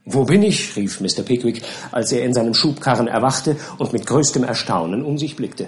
[0.06, 0.76] Wo bin ich?
[0.76, 1.24] rief Mr.
[1.24, 5.68] Pickwick, als er in seinem Schubkarren erwachte und mit größtem Erstaunen um sich blickte.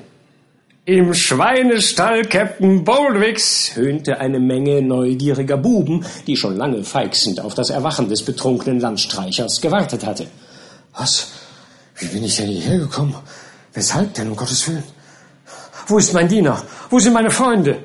[0.87, 7.69] Im Schweinestall Captain Boldwicks höhnte eine Menge neugieriger Buben, die schon lange feixend auf das
[7.71, 10.27] Erwachen des betrunkenen Landstreichers gewartet hatte.
[10.93, 11.27] Was?
[11.95, 13.13] Wie bin ich denn hierher gekommen?
[13.73, 14.85] Weshalb denn, um Gottes Willen?
[15.87, 16.63] Wo ist mein Diener?
[16.89, 17.83] Wo sind meine Freunde?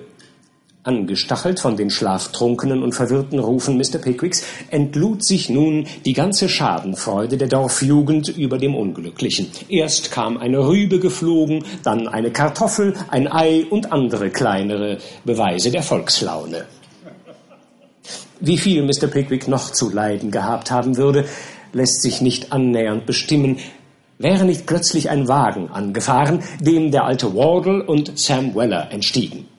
[0.85, 3.99] Angestachelt von den schlaftrunkenen und verwirrten Rufen Mr.
[3.99, 9.47] Pickwicks, entlud sich nun die ganze Schadenfreude der Dorfjugend über dem Unglücklichen.
[9.69, 15.85] Erst kam eine Rübe geflogen, dann eine Kartoffel, ein Ei und andere kleinere Beweise der
[15.85, 16.65] Volkslaune.
[18.41, 19.07] Wie viel Mr.
[19.07, 21.27] Pickwick noch zu leiden gehabt haben würde,
[21.73, 23.59] lässt sich nicht annähernd bestimmen,
[24.19, 29.52] wäre nicht plötzlich ein Wagen angefahren, dem der alte Wardle und Sam Weller entstiegen.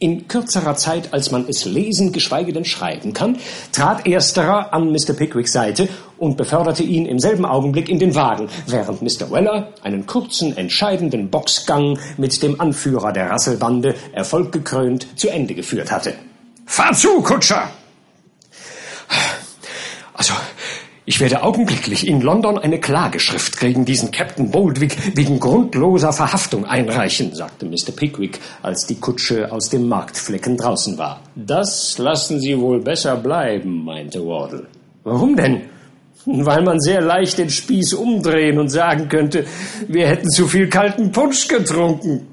[0.00, 3.36] In kürzerer Zeit, als man es lesen, geschweige denn schreiben kann,
[3.72, 5.12] trat ersterer an Mr.
[5.12, 9.32] Pickwicks Seite und beförderte ihn im selben Augenblick in den Wagen, während Mr.
[9.32, 16.14] Weller einen kurzen, entscheidenden Boxgang mit dem Anführer der Rasselbande, erfolggekrönt, zu Ende geführt hatte.
[16.64, 17.68] Fahr zu, Kutscher!
[20.14, 20.34] Also,
[21.08, 27.34] ich werde augenblicklich in London eine Klageschrift gegen diesen Captain Boldwick wegen grundloser Verhaftung einreichen,
[27.34, 27.92] sagte Mr.
[27.96, 31.22] Pickwick, als die Kutsche aus dem Marktflecken draußen war.
[31.34, 34.66] Das lassen Sie wohl besser bleiben, meinte Wardle.
[35.02, 35.62] Warum denn?
[36.26, 39.46] Weil man sehr leicht den Spieß umdrehen und sagen könnte,
[39.88, 42.26] wir hätten zu viel kalten Punsch getrunken.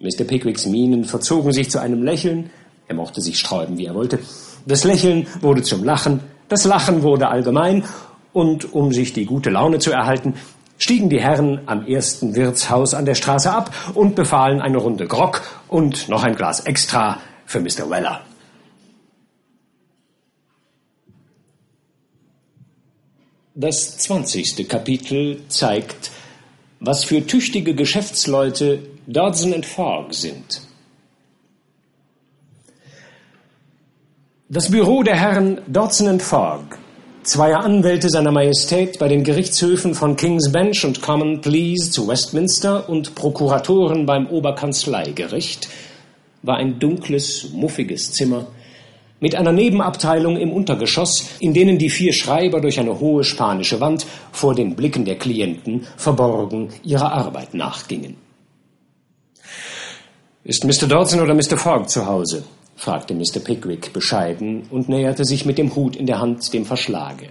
[0.00, 0.24] Mr.
[0.24, 2.50] Pickwicks Mienen verzogen sich zu einem Lächeln.
[2.88, 4.18] Er mochte sich sträuben, wie er wollte.
[4.66, 7.84] Das Lächeln wurde zum Lachen, das Lachen wurde allgemein,
[8.32, 10.34] und um sich die gute Laune zu erhalten,
[10.78, 15.42] stiegen die Herren am ersten Wirtshaus an der Straße ab und befahlen eine Runde Grog
[15.68, 17.88] und noch ein Glas extra für Mr.
[17.90, 18.22] Weller.
[23.54, 26.10] Das zwanzigste Kapitel zeigt,
[26.80, 30.62] was für tüchtige Geschäftsleute Dodson and Fogg sind.
[34.54, 36.76] Das Büro der Herren Dodson Fogg,
[37.22, 42.86] zweier Anwälte seiner Majestät bei den Gerichtshöfen von King's Bench und Common Pleas zu Westminster
[42.86, 45.70] und Prokuratoren beim Oberkanzleigericht,
[46.42, 48.48] war ein dunkles, muffiges Zimmer
[49.20, 54.04] mit einer Nebenabteilung im Untergeschoss, in denen die vier Schreiber durch eine hohe spanische Wand
[54.32, 58.18] vor den Blicken der Klienten verborgen ihrer Arbeit nachgingen.
[60.44, 60.86] Ist Mr.
[60.86, 61.56] Dodson oder Mr.
[61.56, 62.44] Fogg zu Hause?
[62.82, 63.38] Fragte Mr.
[63.38, 67.28] Pickwick bescheiden und näherte sich mit dem Hut in der Hand dem Verschlage.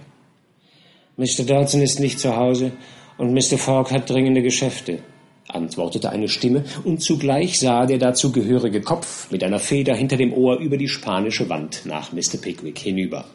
[1.18, 1.44] Mr.
[1.46, 2.72] Dodson ist nicht zu Hause
[3.18, 3.58] und Mr.
[3.58, 5.00] Fogg hat dringende Geschäfte,
[5.48, 10.32] antwortete eine Stimme, und zugleich sah der dazu gehörige Kopf mit einer Feder hinter dem
[10.32, 12.38] Ohr über die spanische Wand nach Mr.
[12.40, 13.26] Pickwick hinüber.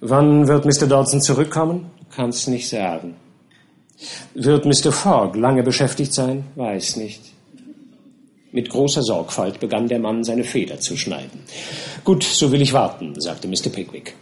[0.00, 0.86] Wann wird Mr.
[0.86, 1.86] Dodson zurückkommen?
[2.14, 3.16] Kann's nicht sagen.
[4.34, 4.92] Wird Mr.
[4.92, 6.44] Fogg lange beschäftigt sein?
[6.54, 7.35] Weiß nicht.
[8.52, 11.40] Mit großer Sorgfalt begann der Mann seine Feder zu schneiden.
[12.04, 13.70] Gut, so will ich warten, sagte Mr.
[13.70, 14.14] Pickwick.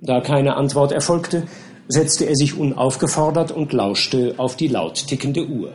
[0.00, 1.46] Da keine Antwort erfolgte,
[1.86, 5.72] setzte er sich unaufgefordert und lauschte auf die laut tickende Uhr.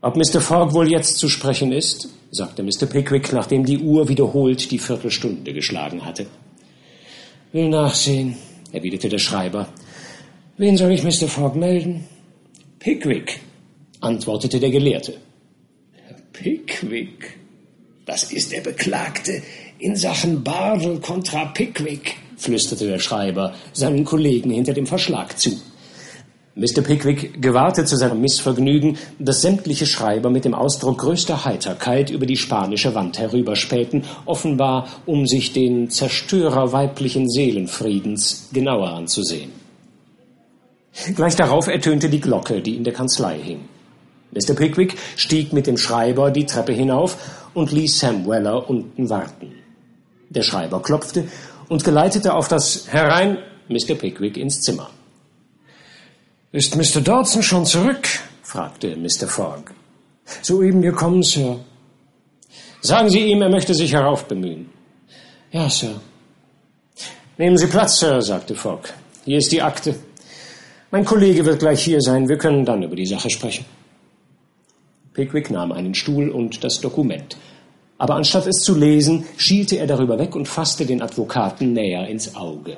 [0.00, 0.40] Ob Mr.
[0.40, 2.08] Fogg wohl jetzt zu sprechen ist?
[2.30, 2.86] sagte Mr.
[2.86, 6.26] Pickwick, nachdem die Uhr wiederholt die Viertelstunde geschlagen hatte.
[7.52, 8.36] Will nachsehen,
[8.72, 9.68] erwiderte der Schreiber.
[10.56, 11.28] Wen soll ich Mr.
[11.28, 12.04] Fogg melden?
[12.78, 13.40] Pickwick,
[14.00, 15.14] antwortete der Gelehrte.
[16.32, 17.38] Pickwick.
[18.06, 19.42] Das ist der Beklagte
[19.78, 25.60] in Sachen Bardel kontra Pickwick, flüsterte der Schreiber seinen Kollegen hinter dem Verschlag zu.
[26.54, 26.82] Mr.
[26.82, 32.36] Pickwick gewahrte zu seinem Missvergnügen, dass sämtliche Schreiber mit dem Ausdruck größter Heiterkeit über die
[32.36, 39.52] spanische Wand herüberspähten, offenbar um sich den Zerstörer weiblichen Seelenfriedens genauer anzusehen.
[41.14, 43.60] Gleich darauf ertönte die Glocke, die in der Kanzlei hing.
[44.38, 44.54] Mr.
[44.54, 47.16] Pickwick stieg mit dem Schreiber die Treppe hinauf
[47.54, 49.52] und ließ Sam Weller unten warten.
[50.30, 51.28] Der Schreiber klopfte
[51.68, 53.94] und geleitete auf das Herein Mr.
[53.94, 54.90] Pickwick ins Zimmer.
[56.52, 57.00] Ist Mr.
[57.00, 58.06] Dodson schon zurück?
[58.42, 59.26] fragte Mr.
[59.28, 59.72] Fogg.
[60.42, 61.58] Soeben gekommen, Sir.
[62.80, 64.70] Sagen Sie ihm, er möchte sich heraufbemühen.
[65.50, 66.00] Ja, Sir.
[67.36, 68.88] Nehmen Sie Platz, Sir, sagte Fogg.
[69.24, 69.94] Hier ist die Akte.
[70.90, 72.28] Mein Kollege wird gleich hier sein.
[72.28, 73.66] Wir können dann über die Sache sprechen.
[75.18, 77.36] Pickwick nahm einen Stuhl und das Dokument.
[77.98, 82.36] Aber anstatt es zu lesen, schielte er darüber weg und fasste den Advokaten näher ins
[82.36, 82.76] Auge.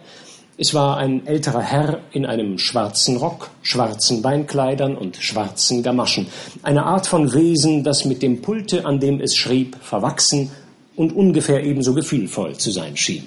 [0.57, 6.29] Es war ein älterer Herr in einem schwarzen Rock, schwarzen Beinkleidern und schwarzen Gamaschen.
[6.63, 10.51] Eine Art von Wesen, das mit dem Pulte, an dem es schrieb, verwachsen
[10.97, 13.25] und ungefähr ebenso gefühlvoll zu sein schien.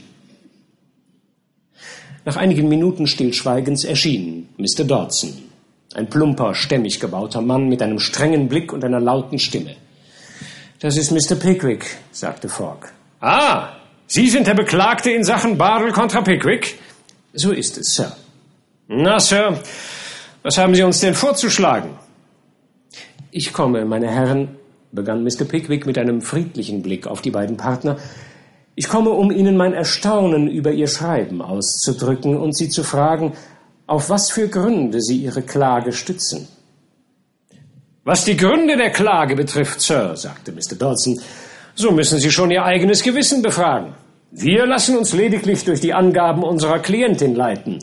[2.26, 4.86] Nach einigen Minuten Stillschweigens erschien Mr.
[4.86, 5.34] Dodson,
[5.96, 9.76] ein plumper, stämmig gebauter Mann mit einem strengen Blick und einer lauten Stimme.
[10.80, 11.36] Das ist Mr.
[11.36, 12.88] Pickwick, sagte Fogg.
[13.22, 13.70] Ah,
[14.08, 16.80] Sie sind der Beklagte in Sachen Bardell kontra Pickwick?
[17.34, 18.16] So ist es, Sir.
[18.88, 19.60] Na, Sir,
[20.42, 21.92] was haben Sie uns denn vorzuschlagen?
[23.32, 24.58] Ich komme, meine Herren,
[24.92, 25.46] begann Mr.
[25.46, 27.98] Pickwick mit einem friedlichen Blick auf die beiden Partner,
[28.76, 33.34] ich komme, um Ihnen mein Erstaunen über Ihr Schreiben auszudrücken und Sie zu fragen,
[33.88, 36.48] auf was für Gründe Sie Ihre Klage stützen.
[38.04, 40.76] Was die Gründe der Klage betrifft, Sir, sagte Mr.
[40.78, 41.20] Dodson,
[41.76, 43.94] so müssen Sie schon Ihr eigenes Gewissen befragen.
[44.32, 47.80] Wir lassen uns lediglich durch die Angaben unserer Klientin leiten.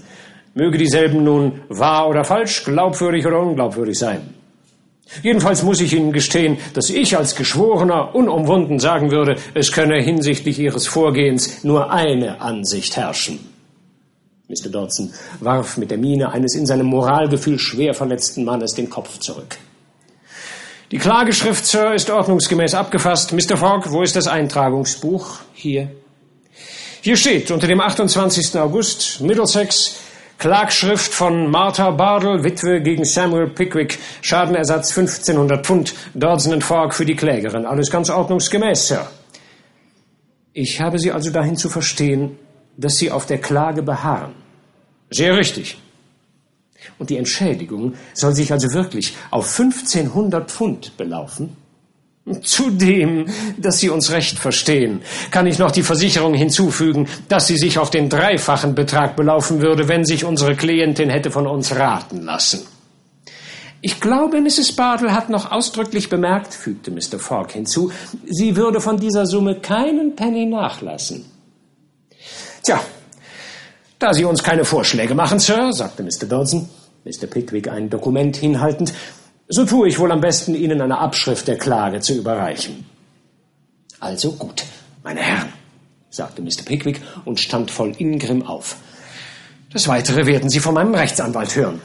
[0.55, 4.35] Möge dieselben nun wahr oder falsch, glaubwürdig oder unglaubwürdig sein.
[5.23, 10.59] Jedenfalls muss ich Ihnen gestehen, dass ich als Geschworener unumwunden sagen würde, es könne hinsichtlich
[10.59, 13.50] Ihres Vorgehens nur eine Ansicht herrschen.
[14.51, 14.69] Mr.
[14.69, 19.57] Dodson warf mit der Miene eines in seinem Moralgefühl schwer verletzten Mannes den Kopf zurück.
[20.91, 23.33] Die Klageschrift, Sir, ist ordnungsgemäß abgefasst.
[23.33, 23.57] Mr.
[23.57, 25.39] Fogg, wo ist das Eintragungsbuch?
[25.53, 25.93] Hier.
[27.01, 28.59] Hier steht unter dem 28.
[28.59, 30.01] August Middlesex
[30.39, 37.05] Klagschrift von Martha Bardell, Witwe gegen Samuel Pickwick, Schadenersatz 1500 Pfund, Dodson und Fogg für
[37.05, 37.67] die Klägerin.
[37.67, 39.07] Alles ganz ordnungsgemäß, Sir.
[40.55, 42.37] Ich habe Sie also dahin zu verstehen,
[42.77, 44.39] dass Sie auf der Klage beharren.
[45.11, 45.77] Sehr richtig.
[46.99, 51.57] Und die Entschädigung soll sich also wirklich auf 1500 Pfund belaufen?
[52.42, 57.79] Zudem, dass Sie uns recht verstehen, kann ich noch die Versicherung hinzufügen, dass sie sich
[57.79, 62.61] auf den dreifachen Betrag belaufen würde, wenn sich unsere Klientin hätte von uns raten lassen.
[63.81, 64.73] Ich glaube, Mrs.
[64.73, 67.18] Bartle hat noch ausdrücklich bemerkt, fügte Mr.
[67.18, 67.90] Fogg hinzu,
[68.27, 71.25] sie würde von dieser Summe keinen Penny nachlassen.
[72.62, 72.81] Tja,
[74.01, 76.27] da Sie uns keine Vorschläge machen, Sir, sagte Mr.
[76.27, 76.69] Dodson,
[77.05, 77.27] Mr.
[77.29, 78.93] Pickwick ein Dokument hinhaltend,
[79.47, 82.87] so tue ich wohl am besten, Ihnen eine Abschrift der Klage zu überreichen.
[84.01, 84.65] Also gut,
[85.03, 85.53] meine Herren,
[86.09, 86.63] sagte Mr.
[86.65, 88.77] Pickwick und stand voll Ingrimm auf.
[89.73, 91.81] Das Weitere werden Sie von meinem Rechtsanwalt hören.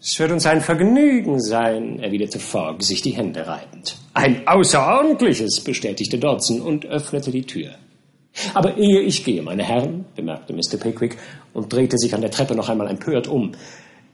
[0.00, 3.96] Es wird uns ein Vergnügen sein, erwiderte Fogg, sich die Hände reibend.
[4.12, 7.70] Ein außerordentliches, bestätigte Dodson und öffnete die Tür.
[8.52, 10.78] Aber ehe ich gehe, meine Herren, bemerkte Mr.
[10.78, 11.18] Pickwick
[11.52, 13.52] und drehte sich an der Treppe noch einmal empört um,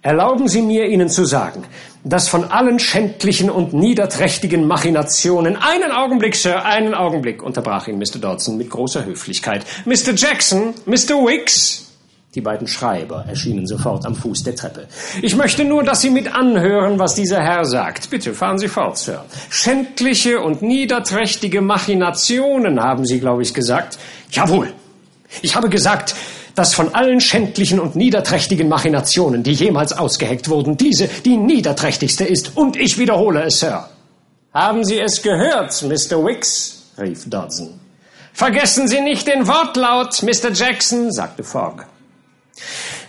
[0.02, 1.64] Erlauben Sie mir, Ihnen zu sagen,
[2.04, 8.18] dass von allen schändlichen und niederträchtigen Machinationen einen Augenblick, Sir, einen Augenblick, unterbrach ihn Mr.
[8.18, 9.66] Dodson mit großer Höflichkeit.
[9.84, 10.14] Mr.
[10.16, 11.16] Jackson, Mr.
[11.26, 11.86] Wicks.
[12.34, 14.86] Die beiden Schreiber erschienen sofort am Fuß der Treppe.
[15.20, 18.08] Ich möchte nur, dass Sie mit anhören, was dieser Herr sagt.
[18.08, 19.26] Bitte fahren Sie fort, Sir.
[19.50, 23.98] Schändliche und niederträchtige Machinationen, haben Sie, glaube ich, gesagt.
[24.30, 24.72] Jawohl.
[25.42, 26.14] Ich habe gesagt,
[26.54, 32.56] dass von allen schändlichen und niederträchtigen Machinationen, die jemals ausgeheckt wurden, diese die niederträchtigste ist.
[32.56, 33.88] Und ich wiederhole es, Sir.
[34.52, 36.24] Haben Sie es gehört, Mr.
[36.24, 36.82] Wicks?
[36.98, 37.78] rief Dodson.
[38.32, 40.52] Vergessen Sie nicht den Wortlaut, Mr.
[40.52, 41.84] Jackson, sagte Fogg.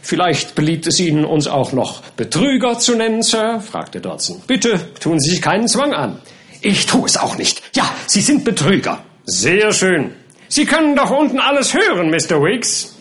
[0.01, 3.59] Vielleicht beliebt es Ihnen, uns auch noch Betrüger zu nennen, Sir?
[3.59, 4.41] fragte Dodson.
[4.47, 6.19] Bitte tun Sie sich keinen Zwang an.
[6.61, 7.61] Ich tue es auch nicht.
[7.75, 8.99] Ja, Sie sind Betrüger.
[9.25, 10.13] Sehr schön.
[10.51, 12.43] Sie können doch unten alles hören, Mr.
[12.43, 12.93] Wicks.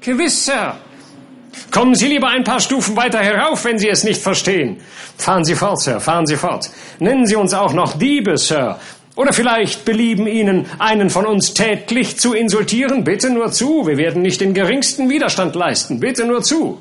[0.00, 0.76] Gewiss, Sir.
[1.72, 4.80] Kommen Sie lieber ein paar Stufen weiter herauf, wenn Sie es nicht verstehen.
[5.18, 6.70] Fahren Sie fort, Sir, fahren Sie fort.
[7.00, 8.78] Nennen Sie uns auch noch Diebe, Sir.
[9.16, 13.02] Oder vielleicht belieben Ihnen, einen von uns tätlich zu insultieren.
[13.02, 15.98] Bitte nur zu, wir werden nicht den geringsten Widerstand leisten.
[15.98, 16.80] Bitte nur zu.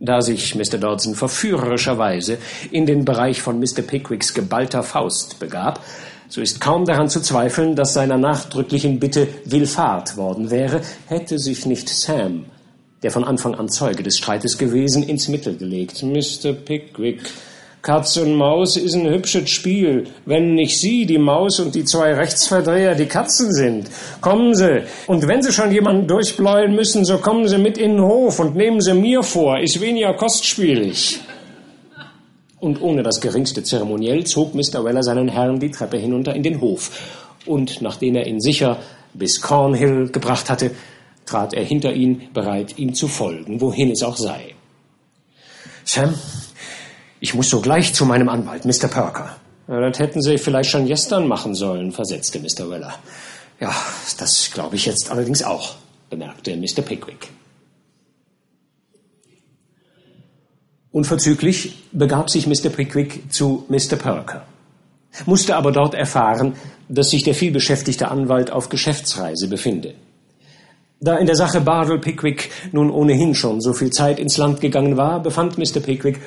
[0.00, 0.78] Da sich Mr.
[0.78, 2.38] Dodson verführerischerweise
[2.72, 3.82] in den Bereich von Mr.
[3.86, 5.84] Pickwicks geballter Faust begab,
[6.28, 11.64] so ist kaum daran zu zweifeln, dass seiner nachdrücklichen Bitte Willfahrt worden wäre, hätte sich
[11.64, 12.44] nicht Sam,
[13.02, 16.02] der von Anfang an Zeuge des Streites gewesen, ins Mittel gelegt.
[16.02, 16.52] Mr.
[16.52, 17.30] Pickwick,
[17.80, 22.12] Katz und Maus ist ein hübsches Spiel, wenn nicht Sie, die Maus und die zwei
[22.12, 23.88] Rechtsverdreher die Katzen sind.
[24.20, 28.02] Kommen Sie, und wenn Sie schon jemanden durchbläuen müssen, so kommen Sie mit in den
[28.02, 31.20] Hof und nehmen Sie mir vor, ist weniger kostspielig.
[32.60, 34.84] Und ohne das geringste Zeremoniell zog Mr.
[34.84, 36.90] Weller seinen Herrn die Treppe hinunter in den Hof.
[37.46, 38.78] Und nachdem er ihn sicher
[39.14, 40.72] bis Cornhill gebracht hatte,
[41.24, 44.54] trat er hinter ihn, bereit, ihm zu folgen, wohin es auch sei.
[45.84, 46.14] Sam,
[47.20, 48.88] ich muss sogleich zu meinem Anwalt, Mr.
[48.88, 49.36] Perker.
[49.68, 52.70] Ja, das hätten Sie vielleicht schon gestern machen sollen, versetzte Mr.
[52.70, 52.94] Weller.
[53.60, 53.74] Ja,
[54.18, 55.76] das glaube ich jetzt allerdings auch,
[56.10, 56.82] bemerkte Mr.
[56.82, 57.28] Pickwick.
[60.90, 62.70] Unverzüglich begab sich Mr.
[62.70, 63.96] Pickwick zu Mr.
[63.96, 64.46] Perker,
[65.26, 66.54] musste aber dort erfahren,
[66.88, 69.94] dass sich der vielbeschäftigte Anwalt auf Geschäftsreise befinde.
[71.00, 74.96] Da in der Sache Bardell Pickwick nun ohnehin schon so viel Zeit ins Land gegangen
[74.96, 75.80] war, befand Mr.
[75.80, 76.20] Pickwick,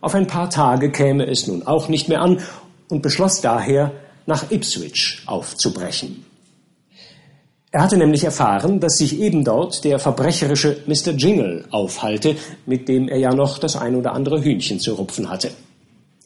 [0.00, 2.40] auf ein paar Tage käme es nun auch nicht mehr an
[2.88, 3.92] und beschloss daher,
[4.26, 6.24] nach Ipswich aufzubrechen.
[7.70, 11.12] Er hatte nämlich erfahren, dass sich eben dort der verbrecherische Mr.
[11.12, 15.50] Jingle aufhalte, mit dem er ja noch das ein oder andere Hühnchen zu rupfen hatte.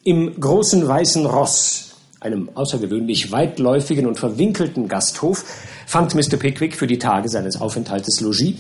[0.05, 5.45] Im großen weißen Ross, einem außergewöhnlich weitläufigen und verwinkelten Gasthof,
[5.87, 6.37] fand Mr.
[6.37, 8.59] Pickwick für die Tage seines Aufenthaltes Logis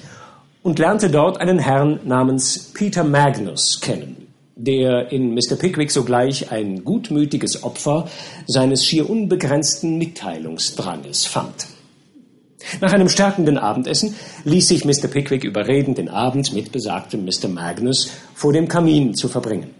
[0.64, 5.54] und lernte dort einen Herrn namens Peter Magnus kennen, der in Mr.
[5.56, 8.08] Pickwick sogleich ein gutmütiges Opfer
[8.48, 11.66] seines schier unbegrenzten Mitteilungsdranges fand.
[12.80, 15.08] Nach einem stärkenden Abendessen ließ sich Mr.
[15.08, 17.48] Pickwick überreden, den Abend mit besagtem Mr.
[17.48, 19.70] Magnus vor dem Kamin zu verbringen.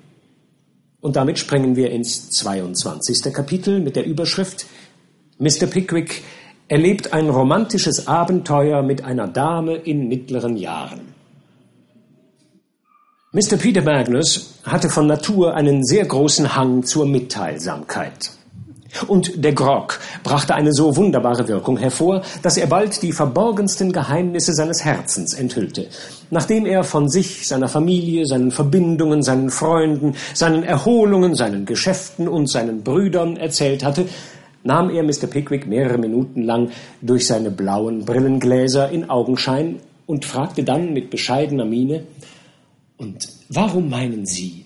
[1.01, 3.33] Und damit springen wir ins 22.
[3.33, 4.67] Kapitel mit der Überschrift
[5.39, 5.67] Mr.
[5.67, 6.23] Pickwick
[6.69, 11.13] erlebt ein romantisches Abenteuer mit einer Dame in mittleren Jahren.
[13.33, 13.57] Mr.
[13.57, 18.31] Peter Magnus hatte von Natur einen sehr großen Hang zur Mitteilsamkeit.
[19.09, 24.53] Und der Grog brachte eine so wunderbare Wirkung hervor, dass er bald die verborgensten Geheimnisse
[24.53, 25.89] seines Herzens enthüllte.
[26.31, 32.51] Nachdem er von sich, seiner Familie, seinen Verbindungen, seinen Freunden, seinen Erholungen, seinen Geschäften und
[32.51, 34.07] seinen Brüdern erzählt hatte,
[34.63, 35.27] nahm er Mr.
[35.27, 36.71] Pickwick mehrere Minuten lang
[37.01, 42.05] durch seine blauen Brillengläser in Augenschein und fragte dann mit bescheidener Miene,
[42.99, 44.65] und warum meinen Sie,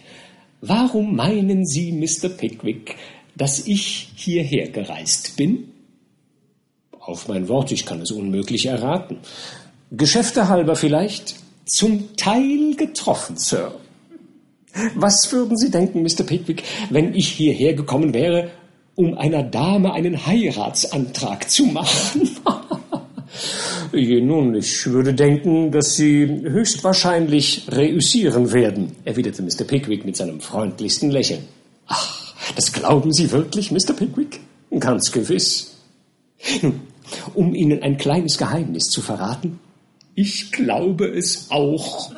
[0.61, 2.29] warum meinen Sie, Mr.
[2.29, 2.97] Pickwick,
[3.37, 5.69] dass ich hierher gereist bin?
[6.99, 9.19] Auf mein Wort, ich kann es unmöglich erraten.
[9.93, 11.37] Geschäfte halber vielleicht?
[11.67, 13.75] Zum Teil getroffen, Sir.
[14.95, 16.25] Was würden Sie denken, Mr.
[16.25, 18.51] Pickwick, wenn ich hierher gekommen wäre,
[18.95, 22.31] um einer Dame einen Heiratsantrag zu machen?
[23.93, 29.65] Nun, ich würde denken, dass Sie höchstwahrscheinlich reüssieren werden, erwiderte Mr.
[29.65, 31.45] Pickwick mit seinem freundlichsten Lächeln.
[32.57, 33.93] Das glauben Sie wirklich, Mr.
[33.97, 34.41] Pickwick?
[34.81, 35.77] Ganz gewiss.
[36.63, 36.81] Nun,
[37.35, 39.61] um Ihnen ein kleines Geheimnis zu verraten,
[40.15, 42.11] ich glaube es auch.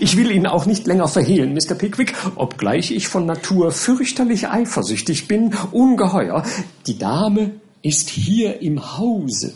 [0.00, 1.74] Ich will Ihnen auch nicht länger verhehlen, Mr.
[1.74, 6.44] Pickwick, obgleich ich von Natur fürchterlich eifersüchtig bin, ungeheuer.
[6.86, 7.52] Die Dame
[7.82, 9.54] ist hier im Hause.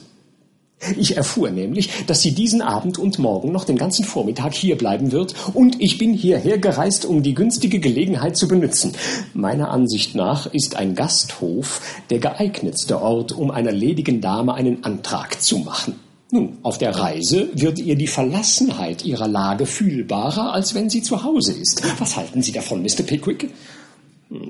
[0.97, 5.11] Ich erfuhr nämlich, dass sie diesen Abend und morgen noch den ganzen Vormittag hier bleiben
[5.11, 8.93] wird, und ich bin hierher gereist, um die günstige Gelegenheit zu benützen.
[9.35, 15.43] Meiner Ansicht nach ist ein Gasthof der geeignetste Ort, um einer ledigen Dame einen Antrag
[15.43, 15.97] zu machen.
[16.31, 21.24] Nun, auf der Reise wird ihr die Verlassenheit ihrer Lage fühlbarer, als wenn sie zu
[21.24, 21.83] Hause ist.
[21.99, 23.03] Was halten Sie davon, Mr.
[23.03, 23.51] Pickwick?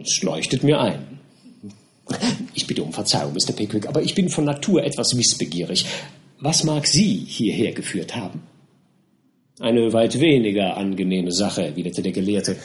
[0.03, 1.21] Es leuchtet mir ein.
[2.55, 3.53] Ich bitte um Verzeihung, Mr.
[3.53, 5.87] Pickwick, aber ich bin von Natur etwas wissbegierig.
[6.41, 8.43] Was mag Sie hierher geführt haben?
[9.59, 12.57] Eine weit weniger angenehme Sache, erwiderte der Gelehrte.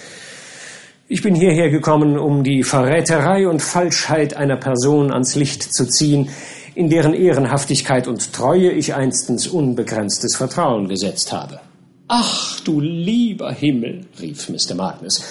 [1.08, 6.30] Ich bin hierher gekommen, um die Verräterei und Falschheit einer Person ans Licht zu ziehen,
[6.76, 11.60] in deren Ehrenhaftigkeit und Treue ich einstens unbegrenztes Vertrauen gesetzt habe.
[12.08, 14.76] Ach, du lieber Himmel, rief Mr.
[14.76, 15.24] Magnus,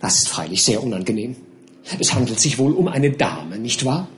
[0.00, 1.36] das ist freilich sehr unangenehm.
[2.00, 4.08] Es handelt sich wohl um eine Dame, nicht wahr?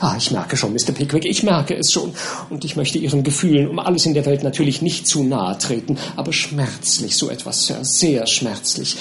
[0.00, 0.92] Ah, ich merke schon, Mr.
[0.92, 2.12] Pickwick, ich merke es schon.
[2.50, 5.96] Und ich möchte Ihren Gefühlen um alles in der Welt natürlich nicht zu nahe treten,
[6.16, 8.96] aber schmerzlich so etwas, Sir, sehr schmerzlich.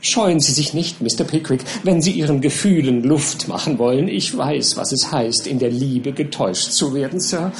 [0.00, 1.24] Scheuen Sie sich nicht, Mr.
[1.24, 4.08] Pickwick, wenn Sie Ihren Gefühlen Luft machen wollen.
[4.08, 7.52] Ich weiß, was es heißt, in der Liebe getäuscht zu werden, Sir.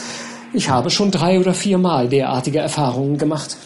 [0.52, 3.56] Ich habe schon drei oder viermal derartige Erfahrungen gemacht.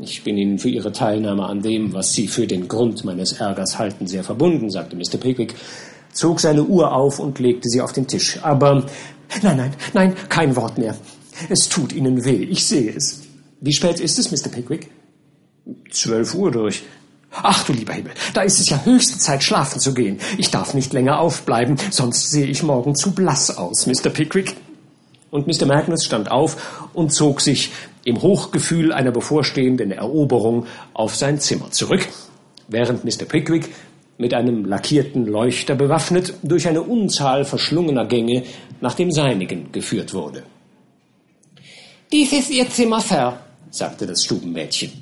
[0.00, 3.78] Ich bin Ihnen für Ihre Teilnahme an dem, was Sie für den Grund meines Ärgers
[3.78, 5.18] halten, sehr verbunden, sagte Mr.
[5.18, 5.54] Pickwick
[6.16, 8.38] zog seine Uhr auf und legte sie auf den Tisch.
[8.42, 8.86] Aber
[9.42, 10.96] nein, nein, nein, kein Wort mehr.
[11.48, 13.22] Es tut Ihnen weh, ich sehe es.
[13.60, 14.50] Wie spät ist es, Mr.
[14.50, 14.90] Pickwick?
[15.90, 16.84] Zwölf Uhr durch.
[17.30, 20.18] Ach du lieber Himmel, da ist es ja höchste Zeit, schlafen zu gehen.
[20.38, 24.10] Ich darf nicht länger aufbleiben, sonst sehe ich morgen zu blass aus, Mr.
[24.10, 24.56] Pickwick.
[25.30, 25.66] Und Mr.
[25.66, 27.72] Magnus stand auf und zog sich
[28.04, 32.08] im Hochgefühl einer bevorstehenden Eroberung auf sein Zimmer zurück,
[32.68, 33.26] während Mr.
[33.26, 33.68] Pickwick
[34.18, 38.44] mit einem lackierten Leuchter bewaffnet, durch eine Unzahl verschlungener Gänge
[38.80, 40.42] nach dem seinigen geführt wurde.
[42.12, 43.38] Dies ist Ihr Zimmer, Sir,
[43.70, 44.92] sagte das Stubenmädchen.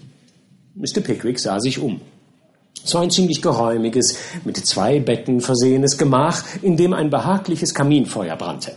[0.75, 1.01] Mr.
[1.01, 2.01] Pickwick sah sich um.
[2.85, 8.37] Es war ein ziemlich geräumiges, mit zwei Betten versehenes Gemach, in dem ein behagliches Kaminfeuer
[8.37, 8.73] brannte.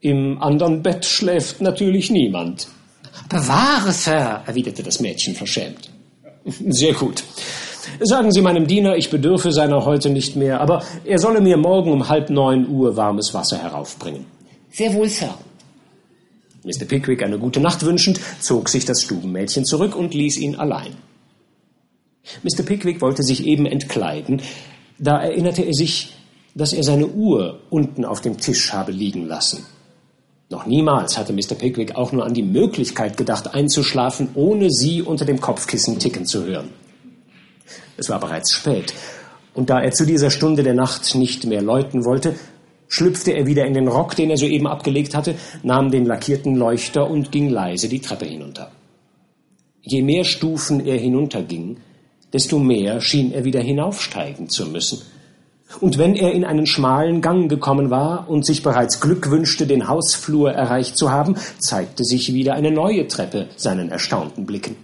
[0.00, 2.68] Im anderen Bett schläft natürlich niemand.
[3.28, 5.90] Bewahre, Sir, erwiderte das Mädchen verschämt.
[6.44, 7.24] Sehr gut.
[8.00, 11.92] Sagen Sie meinem Diener, ich bedürfe seiner heute nicht mehr, aber er solle mir morgen
[11.92, 14.26] um halb neun Uhr warmes Wasser heraufbringen.
[14.70, 15.34] Sehr wohl, Sir.
[16.64, 16.84] Mr.
[16.84, 20.96] Pickwick eine gute Nacht wünschend, zog sich das Stubenmädchen zurück und ließ ihn allein.
[22.42, 22.64] Mr.
[22.64, 24.42] Pickwick wollte sich eben entkleiden,
[24.98, 26.14] da erinnerte er sich,
[26.54, 29.64] dass er seine Uhr unten auf dem Tisch habe liegen lassen.
[30.48, 31.54] Noch niemals hatte Mr.
[31.56, 36.44] Pickwick auch nur an die Möglichkeit gedacht, einzuschlafen, ohne sie unter dem Kopfkissen ticken zu
[36.44, 36.70] hören.
[37.96, 38.94] Es war bereits spät,
[39.54, 42.34] und da er zu dieser Stunde der Nacht nicht mehr läuten wollte,
[42.88, 47.10] schlüpfte er wieder in den Rock, den er soeben abgelegt hatte, nahm den lackierten Leuchter
[47.10, 48.70] und ging leise die Treppe hinunter.
[49.82, 51.78] Je mehr Stufen er hinunterging,
[52.32, 55.02] desto mehr schien er wieder hinaufsteigen zu müssen.
[55.80, 59.88] Und wenn er in einen schmalen Gang gekommen war und sich bereits Glück wünschte, den
[59.88, 64.76] Hausflur erreicht zu haben, zeigte sich wieder eine neue Treppe seinen erstaunten Blicken.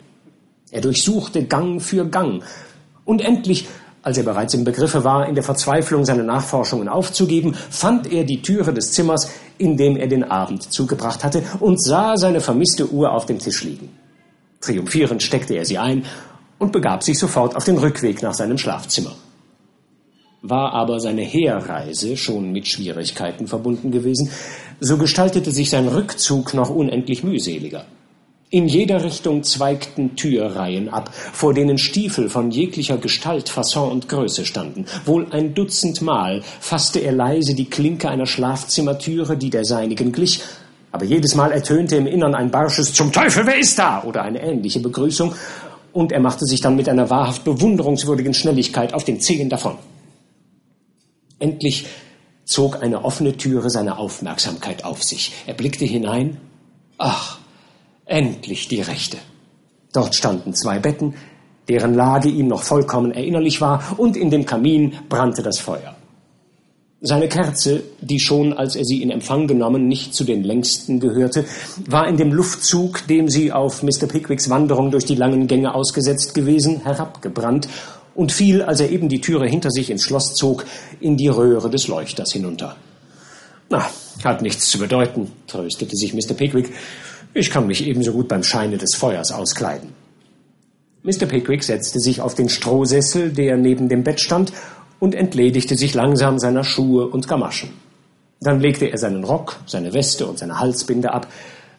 [0.71, 2.43] Er durchsuchte Gang für Gang,
[3.05, 3.67] und endlich,
[4.05, 8.43] Als er bereits im Begriffe war, in der Verzweiflung seine Nachforschungen aufzugeben, fand er die
[8.43, 13.13] Türe des Zimmers, in dem er den Abend zugebracht hatte, und sah seine vermisste Uhr
[13.13, 13.91] auf dem Tisch liegen.
[14.61, 16.05] Triumphierend steckte er sie ein
[16.59, 19.15] und begab sich sofort auf den Rückweg nach seinem Schlafzimmer.
[20.43, 24.31] War aber seine Herreise schon mit Schwierigkeiten verbunden gewesen,
[24.81, 27.85] so gestaltete sich sein Rückzug noch unendlich mühseliger.
[28.55, 34.45] In jeder Richtung zweigten Türreihen ab, vor denen Stiefel von jeglicher Gestalt, Fasson und Größe
[34.45, 34.85] standen.
[35.07, 40.43] Wohl ein Dutzend Mal fasste er leise die Klinke einer Schlafzimmertüre, die der seinigen glich,
[40.91, 44.05] aber jedes Mal ertönte im Innern ein barsches Zum Teufel, wer ist da?
[44.05, 45.35] oder eine ähnliche Begrüßung,
[45.95, 49.79] und er machte sich dann mit einer wahrhaft bewunderungswürdigen Schnelligkeit auf den Zehen davon.
[51.39, 51.87] Endlich
[52.45, 55.33] zog eine offene Türe seine Aufmerksamkeit auf sich.
[55.47, 56.37] Er blickte hinein.
[56.99, 57.39] Ach,
[58.07, 59.19] Endlich die Rechte.
[59.93, 61.15] Dort standen zwei Betten,
[61.69, 65.95] deren Lage ihm noch vollkommen erinnerlich war, und in dem Kamin brannte das Feuer.
[67.05, 71.45] Seine Kerze, die schon, als er sie in Empfang genommen, nicht zu den längsten gehörte,
[71.89, 74.07] war in dem Luftzug, dem sie auf Mr.
[74.07, 77.69] Pickwicks Wanderung durch die langen Gänge ausgesetzt gewesen, herabgebrannt
[78.15, 80.65] und fiel, als er eben die Türe hinter sich ins Schloss zog,
[81.01, 82.77] in die Röhre des Leuchters hinunter.
[83.69, 83.91] Na,
[84.23, 86.35] hat nichts zu bedeuten, tröstete sich Mr.
[86.35, 86.73] Pickwick.
[87.35, 89.95] Ich kann mich ebenso gut beim Scheine des Feuers auskleiden.
[91.03, 91.27] Mr.
[91.27, 94.53] Pickwick setzte sich auf den Strohsessel, der neben dem Bett stand,
[95.01, 97.71] und entledigte sich langsam seiner Schuhe und Gamaschen.
[98.41, 101.27] Dann legte er seinen Rock, seine Weste und seine Halsbinde ab,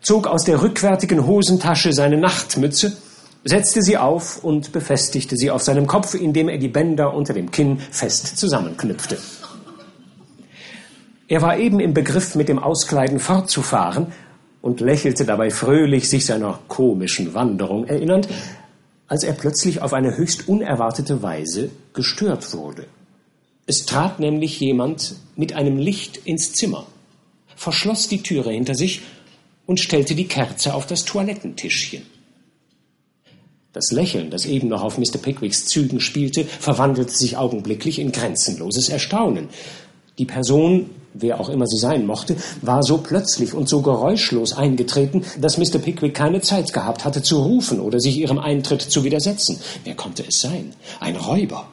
[0.02, 2.98] zog aus der rückwärtigen Hosentasche seine Nachtmütze,
[3.46, 7.52] setzte sie auf und befestigte sie auf seinem Kopf, indem er die Bänder unter dem
[7.52, 9.18] Kinn fest zusammenknüpfte.
[11.28, 14.08] Er war eben im Begriff, mit dem Auskleiden fortzufahren,
[14.64, 18.30] und lächelte dabei fröhlich, sich seiner komischen Wanderung erinnernd,
[19.08, 22.86] als er plötzlich auf eine höchst unerwartete Weise gestört wurde.
[23.66, 26.88] Es trat nämlich jemand mit einem Licht ins Zimmer,
[27.58, 29.02] verschloss die Türe hinter sich
[29.66, 32.04] und stellte die Kerze auf das Toilettentischchen.
[33.74, 35.18] Das Lächeln, das eben noch auf Mr.
[35.22, 39.50] Pickwicks Zügen spielte, verwandelte sich augenblicklich in grenzenloses Erstaunen.
[40.18, 45.24] Die Person, wer auch immer sie sein mochte, war so plötzlich und so geräuschlos eingetreten,
[45.40, 45.80] dass Mr.
[45.80, 49.60] Pickwick keine Zeit gehabt hatte zu rufen oder sich ihrem Eintritt zu widersetzen.
[49.84, 50.74] Wer konnte es sein?
[51.00, 51.68] Ein Räuber.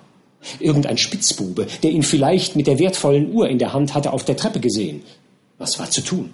[0.58, 4.36] Irgendein Spitzbube, der ihn vielleicht mit der wertvollen Uhr in der Hand hatte auf der
[4.36, 5.02] Treppe gesehen.
[5.58, 6.32] Was war zu tun?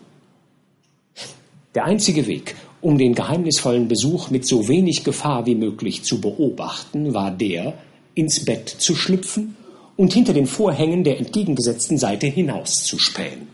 [1.75, 7.13] Der einzige Weg, um den geheimnisvollen Besuch mit so wenig Gefahr wie möglich zu beobachten,
[7.15, 7.75] war der,
[8.15, 9.57] ins Bett zu schlüpfen
[9.97, 13.49] und hinter den Vorhängen der entgegengesetzten Seite hinauszuspähen.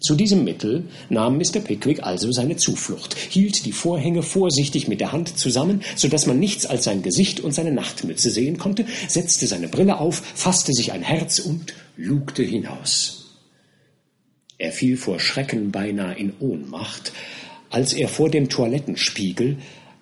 [0.00, 1.60] Zu diesem Mittel nahm Mr.
[1.60, 6.40] Pickwick also seine Zuflucht, hielt die Vorhänge vorsichtig mit der Hand zusammen, so dass man
[6.40, 10.92] nichts als sein Gesicht und seine Nachtmütze sehen konnte, setzte seine Brille auf, fasste sich
[10.92, 13.36] ein Herz und lugte hinaus.
[14.56, 17.12] Er fiel vor Schrecken beinahe in Ohnmacht,
[17.68, 19.58] als er vor dem Toilettenspiegel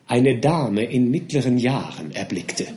[0.07, 2.69] eine Dame in mittleren Jahren erblickte,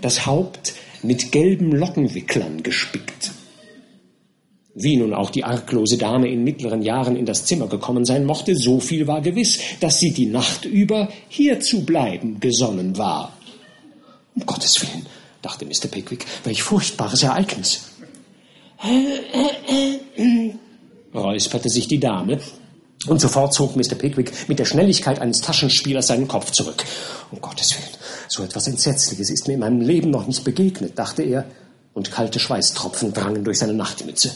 [0.00, 3.32] das Haupt mit gelben Lockenwicklern gespickt.
[4.74, 8.54] Wie nun auch die arglose Dame in mittleren Jahren in das Zimmer gekommen sein mochte,
[8.54, 13.36] so viel war gewiss, dass sie die Nacht über hier zu bleiben gesonnen war.
[14.34, 15.06] Um Gottes Willen,
[15.42, 15.88] dachte Mr.
[15.90, 17.90] Pickwick, welch furchtbares Ereignis.
[21.14, 22.38] räusperte sich die Dame,
[23.06, 23.94] und sofort zog Mr.
[23.94, 26.84] Pickwick mit der Schnelligkeit eines Taschenspielers seinen Kopf zurück.
[27.30, 27.96] Um Gottes Willen,
[28.28, 31.46] so etwas Entsetzliches ist mir in meinem Leben noch nicht begegnet, dachte er,
[31.94, 34.32] und kalte Schweißtropfen drangen durch seine Nachtmütze.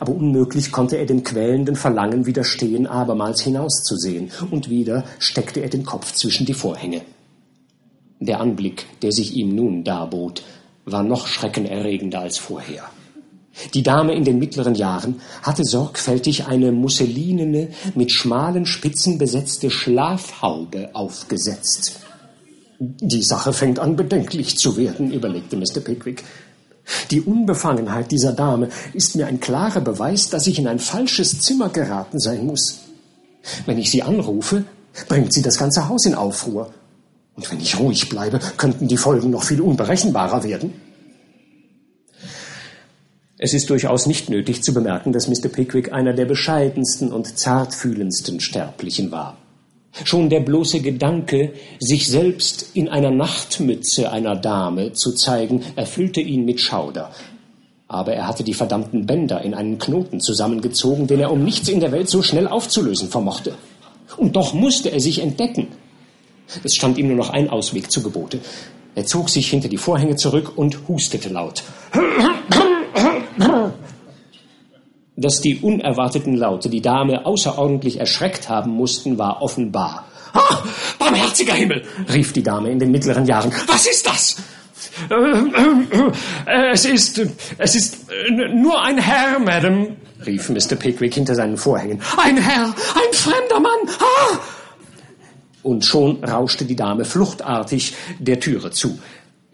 [0.00, 5.84] Aber unmöglich konnte er dem quälenden Verlangen widerstehen, abermals hinauszusehen, und wieder steckte er den
[5.84, 7.02] Kopf zwischen die Vorhänge.
[8.20, 10.42] Der Anblick, der sich ihm nun darbot,
[10.86, 12.84] war noch schreckenerregender als vorher.
[13.72, 20.90] Die Dame in den mittleren Jahren hatte sorgfältig eine musselinene, mit schmalen Spitzen besetzte Schlafhaube
[20.94, 22.00] aufgesetzt.
[22.78, 25.80] Die Sache fängt an bedenklich zu werden, überlegte Mr.
[25.80, 26.24] Pickwick.
[27.10, 31.68] Die Unbefangenheit dieser Dame ist mir ein klarer Beweis, dass ich in ein falsches Zimmer
[31.68, 32.80] geraten sein muss.
[33.66, 34.64] Wenn ich sie anrufe,
[35.08, 36.72] bringt sie das ganze Haus in Aufruhr.
[37.36, 40.72] Und wenn ich ruhig bleibe, könnten die Folgen noch viel unberechenbarer werden.
[43.36, 45.48] Es ist durchaus nicht nötig zu bemerken, dass Mr.
[45.48, 49.36] Pickwick einer der bescheidensten und zartfühlendsten Sterblichen war.
[50.04, 56.44] Schon der bloße Gedanke, sich selbst in einer Nachtmütze einer Dame zu zeigen, erfüllte ihn
[56.44, 57.10] mit Schauder.
[57.88, 61.80] Aber er hatte die verdammten Bänder in einen Knoten zusammengezogen, den er um nichts in
[61.80, 63.54] der Welt so schnell aufzulösen vermochte.
[64.16, 65.68] Und doch musste er sich entdecken.
[66.62, 68.38] Es stand ihm nur noch ein Ausweg zu Gebote.
[68.94, 71.64] Er zog sich hinter die Vorhänge zurück und hustete laut.
[75.16, 80.06] Dass die unerwarteten Laute die Dame außerordentlich erschreckt haben mussten, war offenbar.
[80.32, 80.58] Ah,
[80.98, 83.52] barmherziger Himmel, rief die Dame in den mittleren Jahren.
[83.68, 84.36] Was ist das?
[86.46, 87.20] Es ist,
[87.58, 88.06] es ist
[88.52, 89.96] nur ein Herr, Madame,
[90.26, 90.74] rief Mr.
[90.76, 92.00] Pickwick hinter seinen Vorhängen.
[92.16, 93.88] Ein Herr, ein fremder Mann.
[94.00, 94.38] Ah!
[95.62, 98.98] Und schon rauschte die Dame fluchtartig der Türe zu.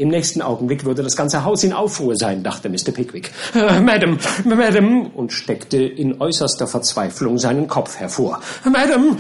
[0.01, 2.91] Im nächsten Augenblick würde das ganze Haus in Aufruhr sein, dachte Mr.
[2.91, 3.33] Pickwick.
[3.55, 8.41] Äh, Madam, Madam, und steckte in äußerster Verzweiflung seinen Kopf hervor.
[8.65, 9.19] Madam,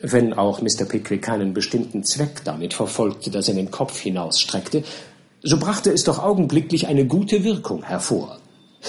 [0.00, 0.86] wenn auch Mr.
[0.88, 4.82] Pickwick keinen bestimmten Zweck damit verfolgte, dass er den Kopf hinausstreckte,
[5.44, 8.38] so brachte es doch augenblicklich eine gute Wirkung hervor.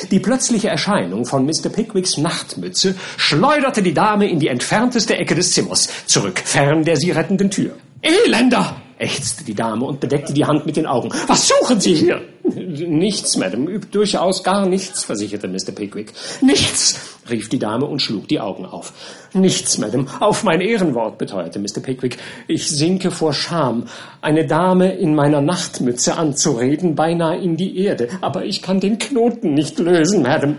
[0.10, 1.70] Die plötzliche Erscheinung von Mr.
[1.72, 7.12] Pickwicks Nachtmütze schleuderte die Dame in die entfernteste Ecke des Zimmers, zurück, fern der sie
[7.12, 7.74] rettenden Tür.
[8.02, 8.82] Elender!
[8.98, 11.10] Ächzte die Dame und bedeckte die Hand mit den Augen.
[11.28, 12.22] Was suchen Sie hier?
[12.44, 15.72] Nichts, Madame, übt durchaus gar nichts, versicherte Mr.
[15.74, 16.14] Pickwick.
[16.42, 18.94] Nichts, rief die Dame und schlug die Augen auf.
[19.34, 21.82] Nichts, Madame, auf mein Ehrenwort, beteuerte Mr.
[21.82, 22.18] Pickwick.
[22.48, 23.86] Ich sinke vor Scham,
[24.22, 28.10] eine Dame in meiner Nachtmütze anzureden, beinahe in die Erde.
[28.22, 30.58] Aber ich kann den Knoten nicht lösen, Madame.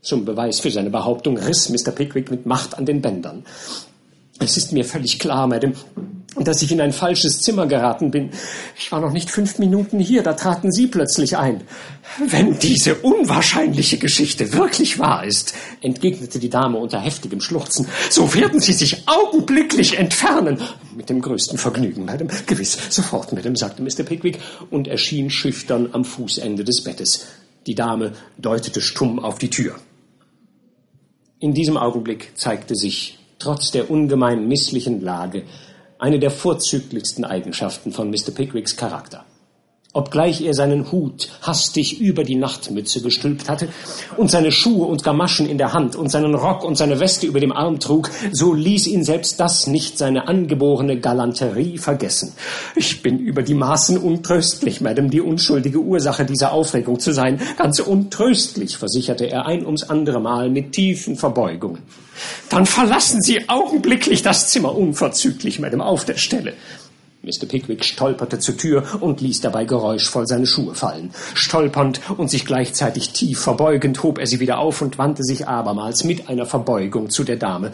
[0.00, 1.92] Zum Beweis für seine Behauptung riss Mr.
[1.92, 3.44] Pickwick mit Macht an den Bändern.
[4.38, 5.48] Es ist mir völlig klar,
[6.40, 8.30] Dass ich in ein falsches Zimmer geraten bin.
[8.78, 11.62] Ich war noch nicht fünf Minuten hier, da traten Sie plötzlich ein.
[12.26, 18.60] Wenn diese unwahrscheinliche Geschichte wirklich wahr ist, entgegnete die Dame unter heftigem Schluchzen, so werden
[18.60, 20.58] Sie sich augenblicklich entfernen.
[20.96, 22.30] Mit dem größten Vergnügen, Madame.
[22.46, 24.02] Gewiss, sofort, Madame, sagte Mr.
[24.04, 24.38] Pickwick
[24.70, 27.26] und erschien schüchtern am Fußende des Bettes.
[27.66, 29.76] Die Dame deutete stumm auf die Tür.
[31.40, 35.44] In diesem Augenblick zeigte sich trotz der ungemein misslichen Lage,
[35.98, 38.30] eine der vorzüglichsten Eigenschaften von Mr.
[38.34, 39.24] Pickwicks Charakter.
[39.94, 43.68] Obgleich er seinen Hut hastig über die Nachtmütze gestülpt hatte
[44.18, 47.40] und seine Schuhe und Gamaschen in der Hand und seinen Rock und seine Weste über
[47.40, 52.34] dem Arm trug, so ließ ihn selbst das nicht seine angeborene Galanterie vergessen.
[52.76, 57.40] Ich bin über die Maßen untröstlich, Madame, die unschuldige Ursache dieser Aufregung zu sein.
[57.56, 61.82] Ganz untröstlich, versicherte er ein ums andere Mal mit tiefen Verbeugungen.
[62.48, 66.54] Dann verlassen Sie augenblicklich das Zimmer unverzüglich, Madame, auf der Stelle.
[67.20, 67.46] Mr.
[67.48, 71.10] Pickwick stolperte zur Tür und ließ dabei geräuschvoll seine Schuhe fallen.
[71.34, 76.04] Stolpernd und sich gleichzeitig tief verbeugend hob er sie wieder auf und wandte sich abermals
[76.04, 77.72] mit einer Verbeugung zu der Dame.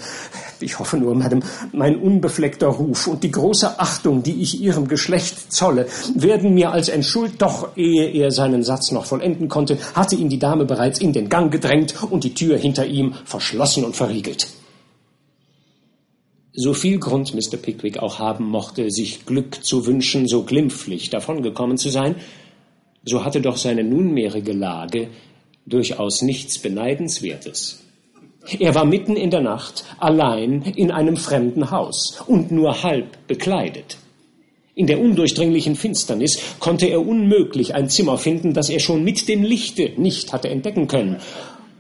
[0.61, 1.42] Ich hoffe nur, Madame,
[1.72, 6.88] mein unbefleckter Ruf und die große Achtung, die ich Ihrem Geschlecht zolle, werden mir als
[6.88, 11.12] Entschuld, doch ehe er seinen Satz noch vollenden konnte, hatte ihn die Dame bereits in
[11.12, 14.49] den Gang gedrängt und die Tür hinter ihm verschlossen und verriegelt.
[16.57, 17.57] So viel Grund Mr.
[17.57, 22.14] Pickwick auch haben mochte, sich Glück zu wünschen, so glimpflich davongekommen zu sein,
[23.05, 25.09] so hatte doch seine nunmehrige Lage
[25.66, 27.80] durchaus nichts Beneidenswertes.
[28.61, 33.96] Er war mitten in der Nacht allein in einem fremden Haus und nur halb bekleidet.
[34.76, 39.42] In der undurchdringlichen Finsternis konnte er unmöglich ein Zimmer finden, das er schon mit dem
[39.42, 41.16] Lichte nicht hatte entdecken können,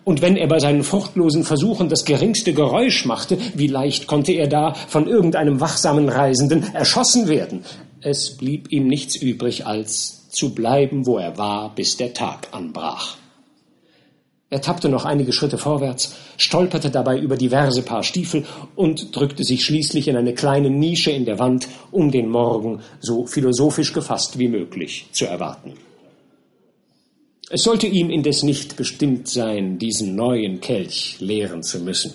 [0.04, 4.48] und wenn er bei seinen fruchtlosen Versuchen das geringste Geräusch machte, wie leicht konnte er
[4.48, 7.64] da von irgendeinem wachsamen Reisenden erschossen werden?
[8.00, 13.16] Es blieb ihm nichts übrig, als zu bleiben, wo er war, bis der Tag anbrach.
[14.50, 18.44] Er tappte noch einige Schritte vorwärts, stolperte dabei über diverse Paar Stiefel
[18.76, 23.26] und drückte sich schließlich in eine kleine Nische in der Wand, um den Morgen so
[23.26, 25.72] philosophisch gefasst wie möglich zu erwarten.
[27.54, 32.12] Es sollte ihm indes nicht bestimmt sein, diesen neuen Kelch leeren zu müssen.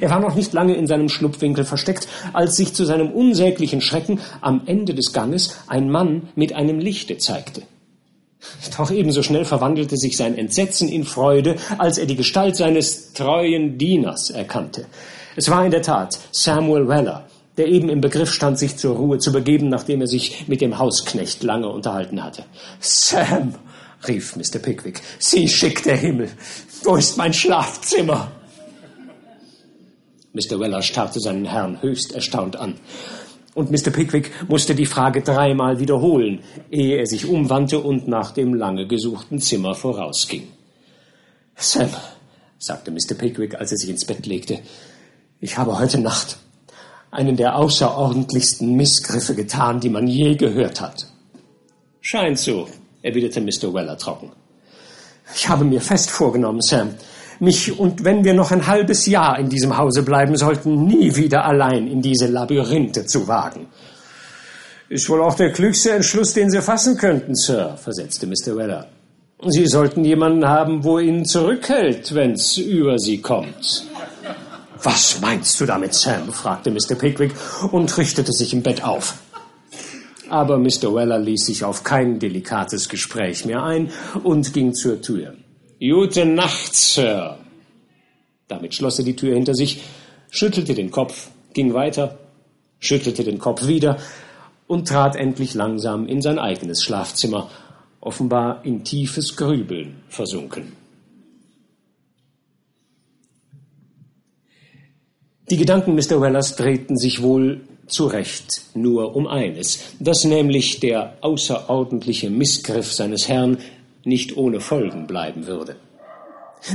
[0.00, 4.18] Er war noch nicht lange in seinem Schlupfwinkel versteckt, als sich zu seinem unsäglichen Schrecken
[4.40, 7.64] am Ende des Ganges ein Mann mit einem Lichte zeigte.
[8.78, 13.76] Doch ebenso schnell verwandelte sich sein Entsetzen in Freude, als er die Gestalt seines treuen
[13.76, 14.86] Dieners erkannte.
[15.36, 17.28] Es war in der Tat Samuel Weller,
[17.58, 20.78] der eben im Begriff stand, sich zur Ruhe zu begeben, nachdem er sich mit dem
[20.78, 22.44] Hausknecht lange unterhalten hatte.
[22.80, 23.54] Sam,
[24.08, 24.58] rief Mr.
[24.58, 25.00] Pickwick.
[25.18, 26.30] Sie schickt der Himmel.
[26.82, 28.32] Wo ist mein Schlafzimmer?
[30.32, 30.60] Mr.
[30.60, 32.76] Weller starrte seinen Herrn höchst erstaunt an.
[33.54, 33.90] Und Mr.
[33.90, 36.40] Pickwick musste die Frage dreimal wiederholen,
[36.70, 40.46] ehe er sich umwandte und nach dem lange gesuchten Zimmer vorausging.
[41.56, 41.90] Sam,
[42.58, 43.14] sagte Mr.
[43.18, 44.60] Pickwick, als er sich ins Bett legte,
[45.40, 46.38] ich habe heute Nacht
[47.10, 51.06] einen der außerordentlichsten Missgriffe getan, die man je gehört hat.
[52.00, 52.68] Scheint so,
[53.02, 53.72] erwiderte Mr.
[53.72, 54.32] Weller trocken.
[55.34, 56.94] Ich habe mir fest vorgenommen, Sam,
[57.38, 61.44] mich und wenn wir noch ein halbes Jahr in diesem Hause bleiben sollten, nie wieder
[61.44, 63.66] allein in diese Labyrinthe zu wagen.
[64.88, 68.56] Ist wohl auch der klügste Entschluss, den Sie fassen könnten, Sir, versetzte Mr.
[68.56, 68.88] Weller.
[69.46, 73.86] Sie sollten jemanden haben, wo Ihnen zurückhält, wenn's über Sie kommt.
[74.82, 76.32] Was meinst du damit, Sam?
[76.32, 76.94] fragte Mr.
[76.98, 77.32] Pickwick
[77.70, 79.14] und richtete sich im Bett auf.
[80.30, 80.94] Aber Mr.
[80.94, 83.90] Weller ließ sich auf kein delikates Gespräch mehr ein
[84.22, 85.34] und ging zur Tür.
[85.80, 87.36] Gute Nacht, Sir.
[88.46, 89.82] Damit schloss er die Tür hinter sich,
[90.30, 92.18] schüttelte den Kopf, ging weiter,
[92.78, 93.98] schüttelte den Kopf wieder
[94.68, 97.50] und trat endlich langsam in sein eigenes Schlafzimmer,
[98.00, 100.74] offenbar in tiefes Grübeln versunken.
[105.50, 106.20] Die Gedanken Mr.
[106.20, 113.28] Wellers drehten sich wohl zu Recht nur um eines, dass nämlich der außerordentliche Missgriff seines
[113.28, 113.58] Herrn
[114.04, 115.76] nicht ohne Folgen bleiben würde.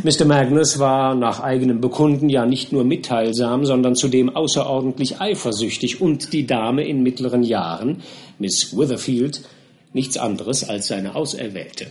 [0.04, 0.26] Mr.
[0.26, 6.48] Magnus war nach eigenem Bekunden ja nicht nur mitteilsam, sondern zudem außerordentlich eifersüchtig und die
[6.48, 8.02] Dame in mittleren Jahren,
[8.40, 9.42] Miss Witherfield,
[9.94, 11.88] nichts anderes als seine Auserwählte.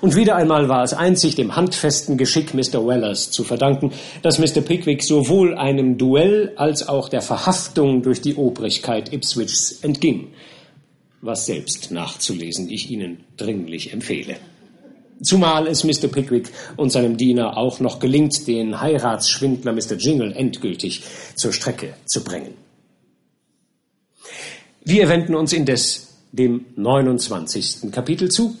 [0.00, 2.86] Und wieder einmal war es einzig dem handfesten Geschick Mr.
[2.86, 4.60] Wellers zu verdanken, dass Mr.
[4.60, 10.28] Pickwick sowohl einem Duell als auch der Verhaftung durch die Obrigkeit Ipswichs entging,
[11.20, 14.36] was selbst nachzulesen ich Ihnen dringlich empfehle.
[15.22, 16.08] Zumal es Mr.
[16.08, 19.94] Pickwick und seinem Diener auch noch gelingt, den Heiratsschwindler Mr.
[19.98, 21.02] Jingle endgültig
[21.34, 22.54] zur Strecke zu bringen.
[24.84, 27.90] Wir wenden uns indes dem 29.
[27.92, 28.56] Kapitel zu,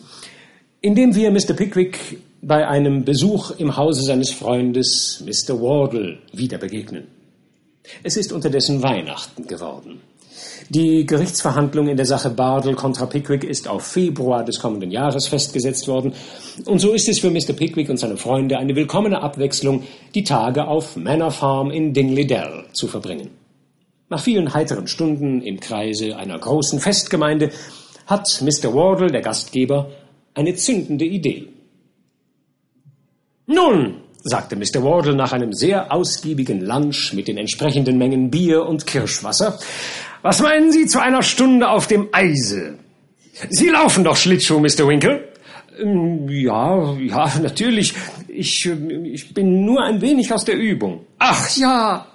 [0.86, 1.52] indem wir Mr.
[1.52, 5.60] Pickwick bei einem Besuch im Hause seines Freundes Mr.
[5.60, 7.08] Wardle wieder begegnen.
[8.04, 10.00] Es ist unterdessen Weihnachten geworden.
[10.68, 15.88] Die Gerichtsverhandlung in der Sache Bardell contra Pickwick ist auf Februar des kommenden Jahres festgesetzt
[15.88, 16.12] worden.
[16.66, 17.52] Und so ist es für Mr.
[17.52, 19.82] Pickwick und seine Freunde eine willkommene Abwechslung,
[20.14, 23.30] die Tage auf Manor Farm in Dingley Dell zu verbringen.
[24.08, 27.50] Nach vielen heiteren Stunden im Kreise einer großen Festgemeinde
[28.06, 28.72] hat Mr.
[28.72, 29.90] Wardle, der Gastgeber,
[30.36, 31.48] eine zündende Idee.
[33.46, 34.82] Nun, sagte Mr.
[34.82, 39.58] Wardle nach einem sehr ausgiebigen Lunch mit den entsprechenden Mengen Bier und Kirschwasser,
[40.22, 42.78] was meinen Sie zu einer Stunde auf dem Eise?
[43.50, 44.88] Sie laufen doch Schlittschuh, Mr.
[44.88, 45.28] Winkle?
[45.78, 47.94] Ähm, ja, ja, natürlich.
[48.28, 51.06] Ich, ich bin nur ein wenig aus der Übung.
[51.18, 52.06] Ach ja,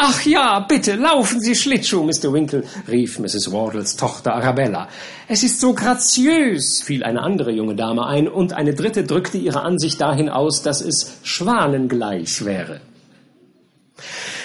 [0.00, 2.32] Ach ja, bitte, laufen Sie Schlittschuh, Mr.
[2.32, 3.50] Winkle, rief Mrs.
[3.50, 4.86] Wardles Tochter Arabella.
[5.26, 9.62] Es ist so graziös, fiel eine andere junge Dame ein, und eine dritte drückte ihre
[9.62, 12.80] Ansicht dahin aus, dass es schwanengleich wäre.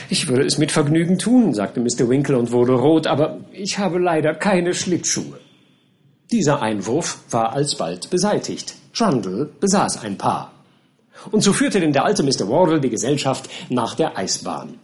[0.10, 2.10] Ich würde es mit Vergnügen tun, sagte Mr.
[2.10, 5.40] Winkle und wurde rot, aber ich habe leider keine Schlittschuhe.
[6.32, 8.74] Dieser Einwurf war alsbald beseitigt.
[8.92, 10.52] Trundle besaß ein Paar.
[11.30, 12.50] Und so führte denn der alte Mr.
[12.50, 14.80] Wardle die Gesellschaft nach der Eisbahn.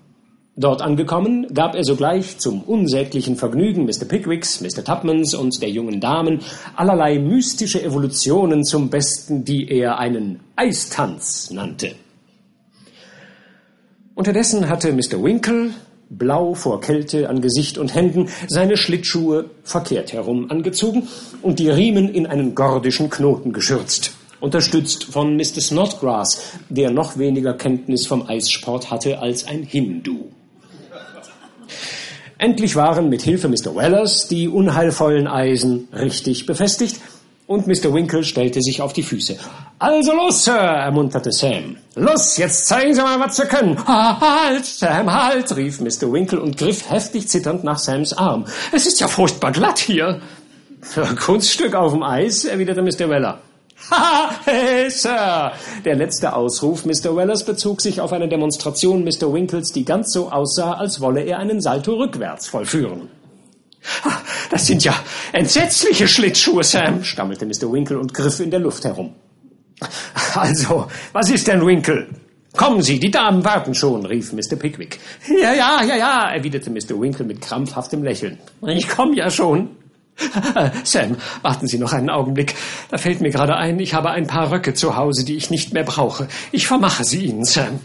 [0.60, 4.04] Dort angekommen, gab er sogleich zum unsäglichen Vergnügen Mr.
[4.06, 4.84] Pickwicks, Mr.
[4.84, 6.42] Tupmans und der jungen Damen
[6.76, 11.96] allerlei mystische Evolutionen zum Besten, die er einen Eistanz nannte.
[14.16, 15.24] Unterdessen hatte Mr.
[15.24, 15.70] Winkle,
[16.10, 21.08] blau vor Kälte an Gesicht und Händen, seine Schlittschuhe verkehrt herum angezogen
[21.42, 25.60] und die Riemen in einen gordischen Knoten geschürzt unterstützt von Mr.
[25.60, 30.30] Snodgrass, der noch weniger Kenntnis vom Eissport hatte als ein Hindu.
[32.40, 33.76] Endlich waren mit Hilfe Mr.
[33.76, 36.96] Wellers die unheilvollen Eisen richtig befestigt
[37.48, 37.94] und Mr.
[37.94, 39.36] Winkle stellte sich auf die Füße.
[39.78, 41.76] Also los, Sir, ermunterte Sam.
[41.96, 43.78] Los, jetzt zeigen Sie mal, was Sie können.
[43.86, 46.14] Halt, Sam, halt, rief Mr.
[46.14, 48.46] Winkle und griff heftig zitternd nach Sams Arm.
[48.72, 50.22] Es ist ja furchtbar glatt hier.
[51.20, 53.10] Kunststück auf dem Eis, erwiderte Mr.
[53.10, 53.42] Weller.
[53.92, 55.52] Ha, hey, Sir!
[55.84, 57.16] Der letzte Ausruf Mr.
[57.16, 59.34] Wellers bezog sich auf eine Demonstration Mr.
[59.34, 63.10] Winkles, die ganz so aussah, als wolle er einen Salto rückwärts vollführen.
[64.52, 64.94] Das sind ja
[65.32, 67.72] entsetzliche Schlittschuhe, Sam, stammelte Mr.
[67.72, 69.16] Winkle und griff in der Luft herum.
[70.36, 72.08] Also, was ist denn, Winkle?
[72.56, 74.56] Kommen Sie, die Damen warten schon, rief Mr.
[74.58, 75.00] Pickwick.
[75.42, 77.00] Ja, ja, ja, ja, erwiderte Mr.
[77.00, 78.38] Winkle mit krampfhaftem Lächeln.
[78.68, 79.70] Ich komme ja schon.
[80.84, 82.56] Sam, warten Sie noch einen Augenblick.
[82.90, 85.74] Da fällt mir gerade ein, ich habe ein paar Röcke zu Hause, die ich nicht
[85.74, 86.28] mehr brauche.
[86.52, 87.80] Ich vermache sie Ihnen, Sam.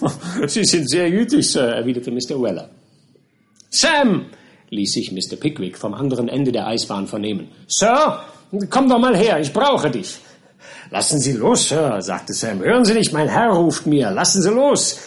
[0.46, 2.40] Sie sind sehr gütig, Sir, erwiderte Mr.
[2.40, 2.68] Weller.
[3.70, 4.26] Sam,
[4.70, 5.36] ließ sich Mr.
[5.36, 7.48] Pickwick vom anderen Ende der Eisbahn vernehmen.
[7.66, 8.22] Sir,
[8.70, 10.18] komm doch mal her, ich brauche dich.
[10.90, 12.60] Lassen Sie los, Sir, sagte Sam.
[12.60, 14.10] Hören Sie nicht, mein Herr ruft mir.
[14.10, 14.98] Lassen Sie los.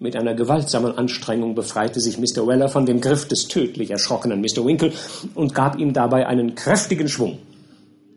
[0.00, 2.46] Mit einer gewaltsamen Anstrengung befreite sich Mr.
[2.48, 4.66] Weller von dem Griff des tödlich erschrockenen Mr.
[4.66, 4.92] Winkle
[5.36, 7.38] und gab ihm dabei einen kräftigen Schwung.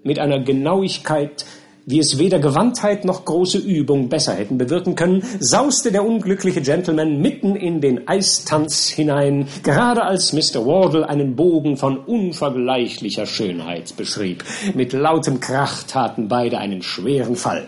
[0.03, 1.45] Mit einer Genauigkeit,
[1.85, 7.21] wie es weder Gewandtheit noch große Übung besser hätten bewirken können, sauste der unglückliche Gentleman
[7.21, 10.65] mitten in den Eistanz hinein, gerade als Mr.
[10.65, 14.43] Wardle einen Bogen von unvergleichlicher Schönheit beschrieb.
[14.73, 17.67] Mit lautem Krach taten beide einen schweren Fall.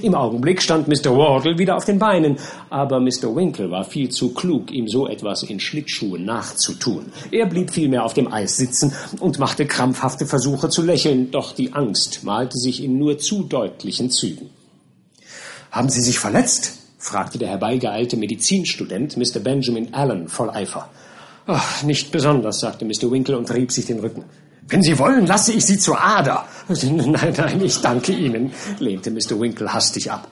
[0.00, 1.16] Im Augenblick stand Mr.
[1.16, 2.36] Wardle wieder auf den Beinen,
[2.70, 3.34] aber Mr.
[3.34, 7.12] Winkle war viel zu klug, ihm so etwas in Schlittschuhen nachzutun.
[7.32, 11.72] Er blieb vielmehr auf dem Eis sitzen und machte krampfhafte Versuche zu lächeln, doch die
[11.72, 14.50] Angst malte sich in nur zu deutlichen Zügen.
[15.72, 16.78] Haben Sie sich verletzt?
[16.98, 19.40] fragte der herbeigeeilte Medizinstudent Mr.
[19.40, 20.88] Benjamin Allen voll Eifer.
[21.46, 23.10] Ach, nicht besonders, sagte Mr.
[23.10, 24.24] Winkle und rieb sich den Rücken.
[24.68, 26.46] Wenn Sie wollen, lasse ich Sie zur Ader.
[26.68, 29.38] Nein, nein, ich danke Ihnen, lehnte Mr.
[29.38, 30.28] Winkle hastig ab.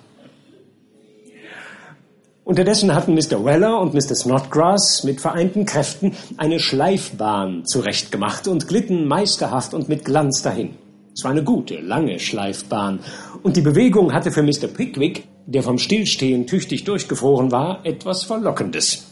[2.44, 3.44] Unterdessen hatten Mr.
[3.44, 4.14] Weller und Mr.
[4.14, 10.76] Snodgrass mit vereinten Kräften eine Schleifbahn zurechtgemacht und glitten meisterhaft und mit Glanz dahin.
[11.14, 13.00] Es war eine gute, lange Schleifbahn,
[13.42, 14.66] und die Bewegung hatte für Mr.
[14.66, 19.09] Pickwick, der vom Stillstehen tüchtig durchgefroren war, etwas Verlockendes.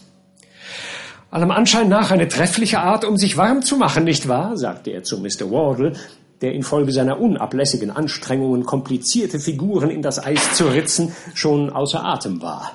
[1.31, 4.57] Allem Anschein nach eine treffliche Art, um sich warm zu machen, nicht wahr?
[4.57, 5.51] sagte er zu Mr.
[5.51, 5.93] Wardle,
[6.41, 12.41] der infolge seiner unablässigen Anstrengungen, komplizierte Figuren in das Eis zu ritzen, schon außer Atem
[12.41, 12.71] war.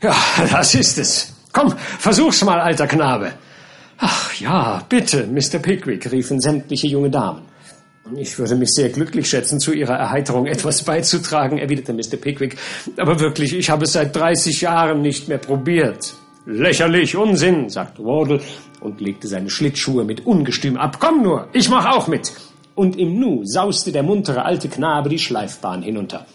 [0.00, 0.16] Ja,
[0.50, 1.34] das ist es.
[1.52, 3.32] Komm, versuch's mal, alter Knabe.
[3.98, 5.58] Ach ja, bitte, Mr.
[5.58, 7.42] Pickwick, riefen sämtliche junge Damen.
[8.16, 12.16] Ich würde mich sehr glücklich schätzen, zu Ihrer Erheiterung etwas beizutragen, erwiderte Mr.
[12.20, 12.56] Pickwick.
[12.96, 16.14] Aber wirklich, ich habe es seit dreißig Jahren nicht mehr probiert.
[16.44, 18.40] Lächerlich, Unsinn, sagte Wardle
[18.80, 20.96] und legte seine Schlittschuhe mit Ungestüm ab.
[20.98, 22.32] Komm nur, ich mach auch mit.
[22.74, 26.26] Und im Nu sauste der muntere alte Knabe die Schleifbahn hinunter.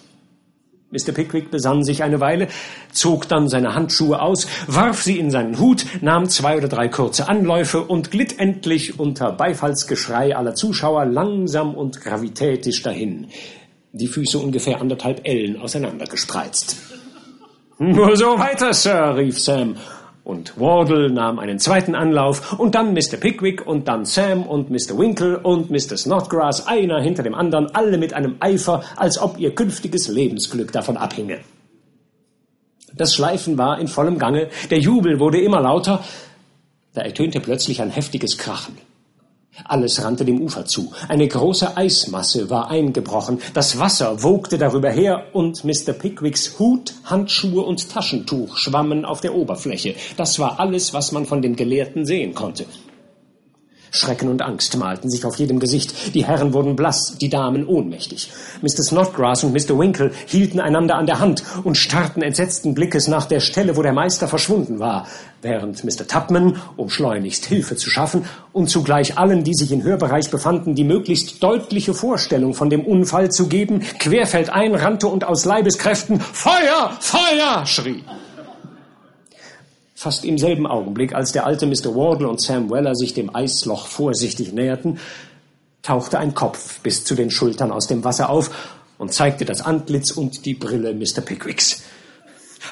[0.92, 1.12] Mr.
[1.12, 2.48] Pickwick besann sich eine Weile,
[2.94, 7.28] zog dann seine Handschuhe aus, warf sie in seinen Hut, nahm zwei oder drei kurze
[7.28, 13.28] Anläufe und glitt endlich unter Beifallsgeschrei aller Zuschauer langsam und gravitätisch dahin,
[13.92, 16.78] die Füße ungefähr anderthalb Ellen auseinandergespreizt.
[17.80, 19.76] Nur so weiter, Sir, rief Sam
[20.28, 23.16] und Wardle nahm einen zweiten Anlauf und dann Mr.
[23.18, 24.98] Pickwick und dann Sam und Mr.
[24.98, 25.96] Winkle und Mr.
[25.96, 30.98] Snodgrass, einer hinter dem anderen, alle mit einem Eifer, als ob ihr künftiges Lebensglück davon
[30.98, 31.40] abhinge.
[32.94, 36.04] Das Schleifen war in vollem Gange, der Jubel wurde immer lauter,
[36.94, 38.78] da ertönte plötzlich ein heftiges Krachen.
[39.66, 40.92] Alles rannte dem Ufer zu.
[41.08, 43.40] Eine große Eismasse war eingebrochen.
[43.54, 45.94] Das Wasser wogte darüber her und Mr.
[45.94, 49.96] Pickwicks Hut, Handschuhe und Taschentuch schwammen auf der Oberfläche.
[50.16, 52.66] Das war alles, was man von dem Gelehrten sehen konnte.
[53.92, 56.14] Schrecken und Angst malten sich auf jedem Gesicht.
[56.14, 58.32] Die Herren wurden blass, die Damen ohnmächtig.
[58.62, 58.84] Mr.
[58.84, 59.78] Snodgrass und Mr.
[59.78, 63.94] Winkle hielten einander an der Hand und starrten entsetzten Blickes nach der Stelle, wo der
[63.94, 65.08] Meister verschwunden war,
[65.42, 66.08] während Mr.
[66.08, 70.84] Tupman, um schleunigst Hilfe zu schaffen und zugleich allen, die sich in Hörbereich befanden, die
[70.84, 77.66] möglichst deutliche Vorstellung von dem Unfall zu geben, querfeldein rannte und aus Leibeskräften Feuer, Feuer
[77.66, 78.04] schrie.
[80.00, 81.96] Fast im selben Augenblick, als der alte Mr.
[81.96, 85.00] Wardle und Sam Weller sich dem Eisloch vorsichtig näherten,
[85.82, 88.52] tauchte ein Kopf bis zu den Schultern aus dem Wasser auf
[89.00, 91.22] und zeigte das Antlitz und die Brille Mr.
[91.22, 91.82] Pickwicks.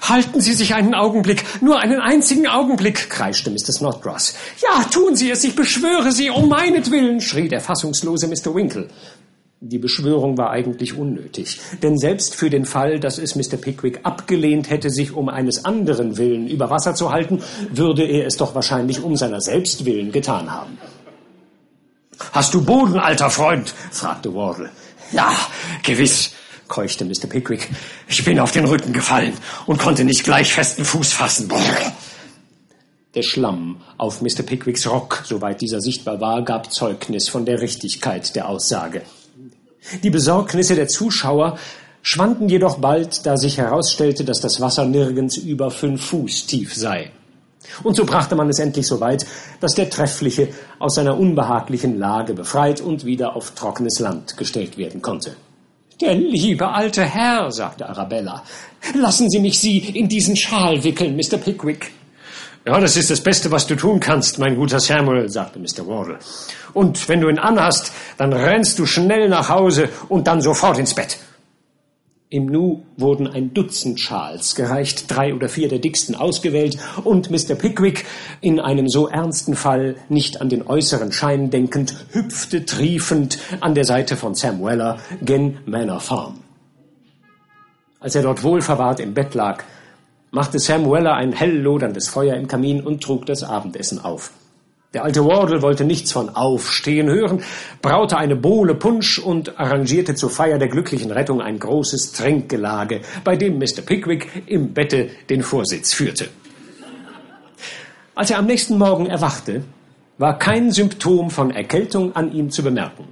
[0.01, 3.73] Halten Sie sich einen Augenblick, nur einen einzigen Augenblick, kreischte Mr.
[3.73, 4.36] Snodgrass.
[4.61, 8.53] Ja, tun Sie es, ich beschwöre Sie, um meinetwillen, schrie der fassungslose Mr.
[8.53, 8.88] Winkle.
[9.68, 13.57] Die Beschwörung war eigentlich unnötig, denn selbst für den Fall, dass es Mr.
[13.57, 17.41] Pickwick abgelehnt hätte, sich um eines anderen Willen über Wasser zu halten,
[17.72, 20.78] würde er es doch wahrscheinlich um seiner selbst willen getan haben.
[22.32, 23.74] Hast du Boden, alter Freund?
[23.89, 24.70] fragte Wardle.
[25.11, 25.36] Ja,
[25.82, 26.34] gewiss,
[26.68, 27.26] keuchte Mr.
[27.28, 27.68] Pickwick.
[28.07, 29.34] Ich bin auf den Rücken gefallen
[29.66, 31.51] und konnte nicht gleich festen Fuß fassen.
[33.16, 34.43] Der Schlamm auf Mr.
[34.45, 39.01] Pickwicks Rock, soweit dieser sichtbar war, gab Zeugnis von der Richtigkeit der Aussage.
[40.03, 41.57] Die Besorgnisse der Zuschauer
[42.01, 47.11] schwanden jedoch bald, da sich herausstellte, dass das Wasser nirgends über fünf Fuß tief sei.
[47.83, 49.25] Und so brachte man es endlich so weit,
[49.59, 55.01] dass der Treffliche aus seiner unbehaglichen Lage befreit und wieder auf trockenes Land gestellt werden
[55.01, 55.36] konnte.
[56.01, 58.43] Der liebe alte Herr, sagte Arabella,
[58.93, 61.38] lassen Sie mich Sie in diesen Schal wickeln, Mr.
[61.38, 61.91] Pickwick.
[62.68, 65.86] Ja, das ist das Beste, was du tun kannst, mein guter Samuel, sagte Mr.
[65.86, 66.18] Wardle.
[66.74, 70.95] Und wenn du ihn anhast, dann rennst du schnell nach Hause und dann sofort ins
[70.95, 71.20] Bett.
[72.30, 77.53] Im Nu wurden ein Dutzend Schals gereicht, drei oder vier der dicksten ausgewählt, und Mr.
[77.53, 78.05] Pickwick,
[78.41, 83.86] in einem so ernsten Fall nicht an den äußeren Schein denkend, hüpfte triefend an der
[83.86, 86.39] Seite von Sam Weller gen Manor Farm.
[87.99, 89.63] Als er dort wohlverwahrt im Bett lag,
[90.36, 94.31] machte Sam Weller ein hell loderndes Feuer im Kamin und trug das Abendessen auf.
[94.93, 97.41] Der alte Wardle wollte nichts von Aufstehen hören,
[97.81, 103.38] braute eine Bowle Punsch und arrangierte zur Feier der glücklichen Rettung ein großes Trinkgelage, bei
[103.38, 103.81] dem Mr.
[103.86, 106.27] Pickwick im Bette den Vorsitz führte.
[108.13, 109.63] Als er am nächsten Morgen erwachte,
[110.17, 113.05] war kein Symptom von Erkältung an ihm zu bemerken.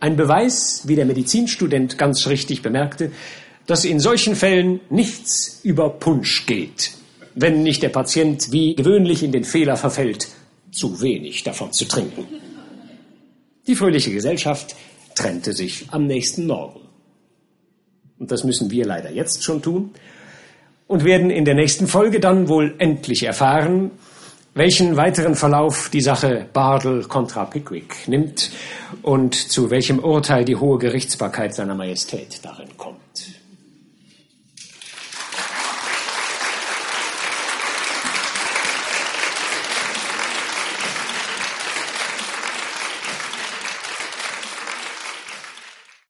[0.00, 3.12] Ein Beweis, wie der Medizinstudent ganz richtig bemerkte,
[3.66, 6.92] dass in solchen Fällen nichts über Punsch geht,
[7.34, 10.28] wenn nicht der Patient wie gewöhnlich in den Fehler verfällt,
[10.70, 12.26] zu wenig davon zu trinken.
[13.66, 14.74] Die fröhliche Gesellschaft
[15.14, 16.80] trennte sich am nächsten Morgen.
[18.18, 19.90] Und das müssen wir leider jetzt schon tun
[20.86, 23.90] und werden in der nächsten Folge dann wohl endlich erfahren,
[24.54, 28.50] welchen weiteren Verlauf die Sache Bardell contra Pickwick nimmt
[29.02, 33.03] und zu welchem Urteil die hohe Gerichtsbarkeit seiner Majestät darin kommt.